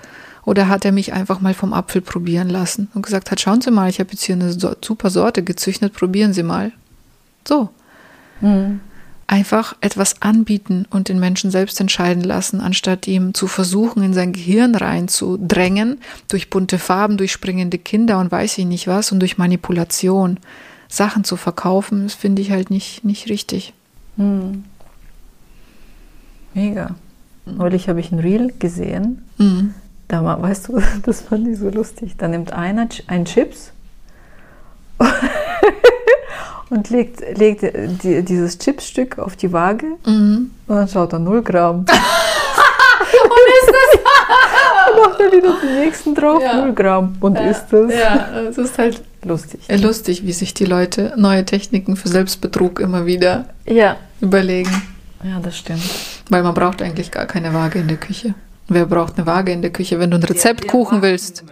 oder 0.44 0.68
hat 0.68 0.84
er 0.84 0.92
mich 0.92 1.12
einfach 1.12 1.40
mal 1.40 1.54
vom 1.54 1.72
Apfel 1.72 2.00
probieren 2.00 2.48
lassen 2.48 2.88
und 2.94 3.02
gesagt 3.02 3.30
hat, 3.30 3.40
schauen 3.40 3.60
Sie 3.60 3.70
mal, 3.70 3.90
ich 3.90 3.98
habe 3.98 4.10
jetzt 4.12 4.22
hier 4.22 4.36
eine 4.36 4.52
super 4.52 5.10
Sorte 5.10 5.42
gezüchtet, 5.42 5.94
probieren 5.94 6.32
Sie 6.32 6.42
mal. 6.42 6.72
So. 7.46 7.70
Mm 8.40 8.78
einfach 9.28 9.76
etwas 9.82 10.22
anbieten 10.22 10.86
und 10.90 11.08
den 11.08 11.20
Menschen 11.20 11.50
selbst 11.50 11.80
entscheiden 11.80 12.24
lassen, 12.24 12.60
anstatt 12.60 13.06
ihm 13.06 13.34
zu 13.34 13.46
versuchen, 13.46 14.02
in 14.02 14.14
sein 14.14 14.32
Gehirn 14.32 14.74
reinzudrängen, 14.74 16.00
durch 16.28 16.50
bunte 16.50 16.78
Farben, 16.78 17.18
durch 17.18 17.30
springende 17.30 17.78
Kinder 17.78 18.18
und 18.18 18.32
weiß 18.32 18.58
ich 18.58 18.64
nicht 18.64 18.88
was 18.88 19.12
und 19.12 19.20
durch 19.20 19.38
Manipulation 19.38 20.40
Sachen 20.88 21.24
zu 21.24 21.36
verkaufen, 21.36 22.04
das 22.04 22.14
finde 22.14 22.40
ich 22.40 22.50
halt 22.50 22.70
nicht, 22.70 23.04
nicht 23.04 23.28
richtig. 23.28 23.74
Hm. 24.16 24.64
Mega. 26.54 26.96
Neulich 27.44 27.88
habe 27.88 28.00
ich 28.00 28.10
ein 28.10 28.18
Reel 28.18 28.52
gesehen. 28.58 29.22
Mhm. 29.36 29.74
Da, 30.08 30.24
weißt 30.40 30.68
du, 30.68 30.82
das 31.02 31.20
fand 31.20 31.46
ich 31.48 31.58
so 31.58 31.68
lustig. 31.68 32.14
Da 32.16 32.28
nimmt 32.28 32.52
einer 32.52 32.88
ein 33.06 33.26
Chips 33.26 33.72
und 36.70 36.90
legt, 36.90 37.22
legt 37.38 37.62
die, 38.02 38.22
dieses 38.22 38.58
Chipsstück 38.58 39.18
auf 39.18 39.36
die 39.36 39.52
Waage 39.52 39.86
mhm. 40.06 40.50
und 40.66 40.76
dann 40.76 40.88
schaut 40.88 41.12
er 41.12 41.18
0 41.18 41.42
Gramm. 41.42 41.84
und 41.86 41.86
ist 43.62 43.68
das? 43.68 44.00
macht 45.08 45.20
er 45.20 45.32
wieder 45.32 45.56
den 45.60 45.80
nächsten 45.80 46.14
drauf, 46.14 46.42
ja. 46.42 46.56
0 46.64 46.74
Gramm 46.74 47.16
und 47.20 47.34
ja. 47.34 47.42
ist 47.42 47.66
das. 47.70 47.92
Ja, 47.92 48.40
es 48.48 48.58
ist 48.58 48.78
halt 48.78 49.02
lustig. 49.24 49.60
Lustig, 49.68 50.26
wie 50.26 50.32
sich 50.32 50.54
die 50.54 50.64
Leute 50.64 51.14
neue 51.16 51.44
Techniken 51.44 51.96
für 51.96 52.08
Selbstbetrug 52.08 52.80
immer 52.80 53.06
wieder 53.06 53.46
ja. 53.66 53.96
überlegen. 54.20 54.82
Ja, 55.22 55.40
das 55.40 55.58
stimmt. 55.58 55.82
Weil 56.28 56.42
man 56.42 56.54
braucht 56.54 56.82
eigentlich 56.82 57.10
gar 57.10 57.26
keine 57.26 57.52
Waage 57.52 57.80
in 57.80 57.88
der 57.88 57.96
Küche. 57.96 58.34
Wer 58.68 58.86
braucht 58.86 59.16
eine 59.16 59.26
Waage 59.26 59.52
in 59.52 59.62
der 59.62 59.72
Küche, 59.72 59.98
wenn 59.98 60.10
du 60.10 60.18
ein 60.18 60.22
Rezept 60.22 60.68
Kuchen 60.68 61.02
willst? 61.02 61.44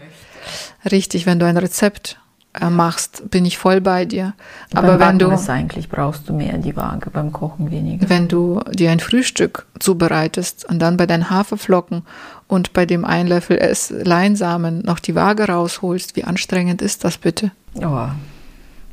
Richtig, 0.90 1.26
wenn 1.26 1.38
du 1.38 1.46
ein 1.46 1.57
Rezept 1.57 2.18
äh, 2.61 2.71
machst, 2.71 3.31
bin 3.31 3.45
ich 3.45 3.59
voll 3.59 3.81
bei 3.81 4.05
dir. 4.05 4.35
Aber 4.75 4.97
beim 4.97 5.09
wenn 5.09 5.19
du 5.19 5.31
ist 5.31 5.51
eigentlich 5.51 5.88
brauchst 5.88 6.29
du 6.29 6.33
mehr 6.33 6.59
die 6.59 6.77
Waage, 6.77 7.11
beim 7.11 7.33
Kochen 7.33 7.71
weniger. 7.71 8.09
Wenn 8.09 8.29
du 8.29 8.61
dir 8.71 8.90
ein 8.90 9.01
Frühstück 9.01 9.66
zubereitest 9.79 10.64
und 10.69 10.81
dann 10.81 10.97
bei 10.97 11.07
deinen 11.07 11.31
Haferflocken 11.31 12.03
und 12.49 12.73
bei 12.73 12.87
dem 12.87 13.05
ein 13.05 13.27
Löffel 13.27 13.61
Leinsamen 13.90 14.81
noch 14.81 14.99
die 14.99 15.14
Waage 15.14 15.49
rausholst, 15.49 16.16
wie 16.16 16.25
anstrengend 16.25 16.83
ist 16.83 17.05
das 17.05 17.19
bitte? 17.19 17.51
Oh. 17.75 18.09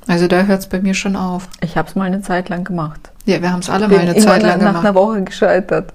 Also 0.08 0.28
da 0.28 0.44
hört 0.44 0.60
es 0.60 0.68
bei 0.68 0.82
mir 0.82 0.94
schon 0.94 1.16
auf. 1.16 1.48
Ich 1.62 1.78
habe 1.78 1.88
es 1.88 1.96
mal 1.96 2.06
eine 2.06 2.22
Zeit 2.22 2.50
lang 2.50 2.64
gemacht. 2.64 3.12
Ja, 3.26 3.42
wir 3.42 3.52
haben 3.52 3.60
es 3.60 3.70
alle 3.70 3.88
bin 3.88 3.98
mal 3.98 4.10
eine 4.10 4.18
Zeit 4.18 4.42
lang 4.42 4.52
nach 4.52 4.60
gemacht. 4.60 4.74
nach 4.74 4.84
einer 4.84 4.96
Woche 4.96 5.24
gescheitert. 5.24 5.94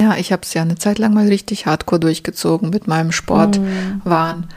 Ja, 0.00 0.16
ich 0.16 0.32
habe 0.32 0.42
es 0.42 0.54
ja 0.54 0.62
eine 0.62 0.76
Zeit 0.76 0.98
lang 0.98 1.14
mal 1.14 1.26
richtig 1.26 1.66
hardcore 1.66 2.00
durchgezogen 2.00 2.70
mit 2.70 2.86
meinem 2.86 3.10
Sportwahn. 3.10 4.40
Mm. 4.40 4.48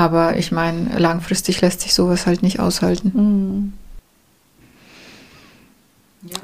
Aber 0.00 0.38
ich 0.38 0.50
meine, 0.50 0.98
langfristig 0.98 1.60
lässt 1.60 1.82
sich 1.82 1.92
sowas 1.92 2.24
halt 2.24 2.42
nicht 2.42 2.58
aushalten. 2.58 3.12
Mhm. 3.14 3.72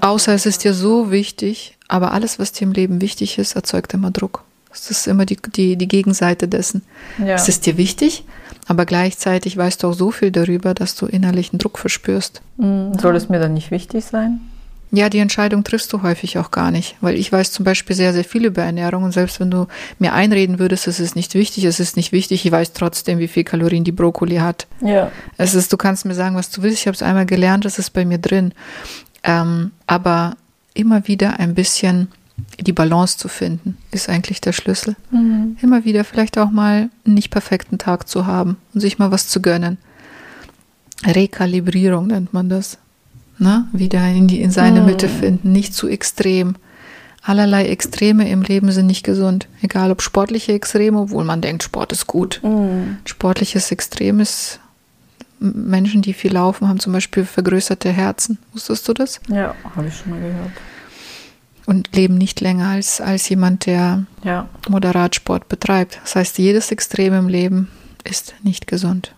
Außer 0.03 0.35
es 0.35 0.45
ist 0.45 0.63
dir 0.63 0.75
so 0.75 1.11
wichtig, 1.11 1.79
aber 1.89 2.13
alles, 2.13 2.39
was 2.39 2.53
dir 2.53 2.65
im 2.65 2.73
Leben 2.73 3.01
wichtig 3.01 3.39
ist, 3.39 3.57
erzeugt 3.57 3.95
immer 3.95 4.11
Druck. 4.11 4.45
Das 4.69 4.91
ist 4.91 5.07
immer 5.07 5.25
die, 5.25 5.39
die, 5.55 5.77
die 5.77 5.89
Gegenseite 5.89 6.49
dessen. 6.49 6.83
Ja. 7.17 7.29
Es 7.29 7.49
ist 7.49 7.65
dir 7.65 7.79
wichtig, 7.79 8.25
aber 8.69 8.85
gleichzeitig 8.85 9.57
weißt 9.57 9.83
du 9.83 9.87
auch 9.89 9.95
so 9.95 10.11
viel 10.11 10.31
darüber, 10.31 10.75
dass 10.75 10.95
du 10.95 11.07
innerlichen 11.07 11.59
Druck 11.59 11.79
verspürst. 11.79 12.43
Mhm. 12.59 12.99
Soll 12.99 13.17
es 13.17 13.31
mir 13.31 13.41
dann 13.41 13.55
nicht 13.55 13.71
wichtig 13.71 14.05
sein? 14.05 14.41
Ja, 14.93 15.09
die 15.09 15.19
Entscheidung 15.19 15.65
triffst 15.65 15.93
du 15.93 16.03
häufig 16.03 16.39
auch 16.39 16.51
gar 16.51 16.71
nicht, 16.71 16.97
weil 17.01 17.17
ich 17.17 17.33
weiß 17.33 17.51
zum 17.51 17.65
Beispiel 17.65 17.97
sehr, 17.97 18.13
sehr 18.13 18.25
viel 18.25 18.45
über 18.45 18.63
Ernährung 18.63 19.03
und 19.03 19.13
selbst 19.13 19.41
wenn 19.41 19.51
du 19.51 19.67
mir 19.99 20.13
einreden 20.13 20.59
würdest, 20.59 20.87
es 20.87 21.01
ist 21.01 21.17
nicht 21.17 21.35
wichtig, 21.35 21.65
es 21.65 21.81
ist 21.81 21.97
nicht 21.97 22.13
wichtig, 22.13 22.47
ich 22.47 22.53
weiß 22.53 22.73
trotzdem, 22.73 23.19
wie 23.19 23.29
viel 23.29 23.43
Kalorien 23.43 23.83
die 23.83 23.93
Brokkoli 23.93 24.37
hat. 24.37 24.69
Ja. 24.81 25.11
Es 25.37 25.55
ist, 25.55 25.73
du 25.73 25.77
kannst 25.77 26.05
mir 26.05 26.15
sagen, 26.15 26.37
was 26.37 26.51
du 26.51 26.63
willst, 26.63 26.81
ich 26.81 26.87
habe 26.87 26.95
es 26.95 27.03
einmal 27.03 27.27
gelernt, 27.27 27.65
das 27.65 27.79
ist 27.79 27.91
bei 27.91 28.05
mir 28.05 28.19
drin. 28.19 28.53
Ähm, 29.25 29.73
aber 29.87 30.37
immer 30.73 31.09
wieder 31.09 31.41
ein 31.41 31.55
bisschen 31.55 32.09
die 32.61 32.73
Balance 32.73 33.19
zu 33.19 33.29
finden, 33.29 33.77
ist 33.91 34.09
eigentlich 34.09 34.41
der 34.41 34.53
Schlüssel. 34.53 34.95
Mhm. 35.11 35.57
Immer 35.63 35.85
wieder 35.85 36.05
vielleicht 36.05 36.39
auch 36.39 36.51
mal 36.51 36.91
einen 37.05 37.15
nicht 37.15 37.31
perfekten 37.31 37.79
Tag 37.79 38.09
zu 38.09 38.27
haben 38.27 38.57
und 38.73 38.81
sich 38.81 38.99
mal 38.99 39.11
was 39.11 39.27
zu 39.27 39.43
gönnen. 39.43 39.79
Rekalibrierung 41.05 42.07
nennt 42.07 42.33
man 42.33 42.49
das 42.49 42.79
ne? 43.39 43.67
wieder 43.73 44.07
in, 44.09 44.27
die, 44.29 44.41
in 44.41 44.51
seine 44.51 44.81
hm. 44.81 44.87
Mitte 44.87 45.09
finden, 45.09 45.53
nicht 45.53 45.75
zu 45.75 45.89
extrem. 45.89 46.57
Allerlei 47.23 47.67
Extreme 47.67 48.29
im 48.31 48.43
Leben 48.43 48.71
sind 48.71 48.87
nicht 48.87 49.03
gesund. 49.05 49.49
Egal 49.61 49.91
ob 49.91 50.01
sportliche 50.01 50.53
Extreme, 50.53 50.99
obwohl 51.01 51.25
man 51.25 51.41
denkt, 51.41 51.65
Sport 51.65 51.91
ist 51.91 52.07
gut. 52.07 52.41
Mhm. 52.45 52.99
Sportliches 53.05 53.73
Extrem 53.73 54.21
ist, 54.21 54.61
Menschen, 55.41 56.03
die 56.03 56.13
viel 56.13 56.33
laufen, 56.33 56.69
haben 56.69 56.79
zum 56.79 56.93
Beispiel 56.93 57.25
vergrößerte 57.25 57.91
Herzen. 57.91 58.39
Wusstest 58.53 58.87
du 58.89 58.93
das? 58.93 59.21
Ja, 59.29 59.57
habe 59.75 59.89
ich 59.89 59.97
schon 59.97 60.11
mal 60.11 60.21
gehört. 60.21 60.53
und 61.67 61.97
leben 61.97 62.17
nicht 62.17 62.41
länger 62.41 62.69
als, 62.69 63.01
als 63.01 63.29
jemand, 63.29 63.67
der 63.67 64.05
Ja. 64.23 64.49
Moderatsport 64.69 65.49
betreibt. 65.49 65.99
Das 66.05 66.15
heißt, 66.15 66.39
jedes 66.39 66.71
Extrem 66.71 67.13
im 67.13 67.29
Leben 67.29 67.69
ist 68.05 68.35
nicht 68.45 68.69
gesund. 68.69 69.16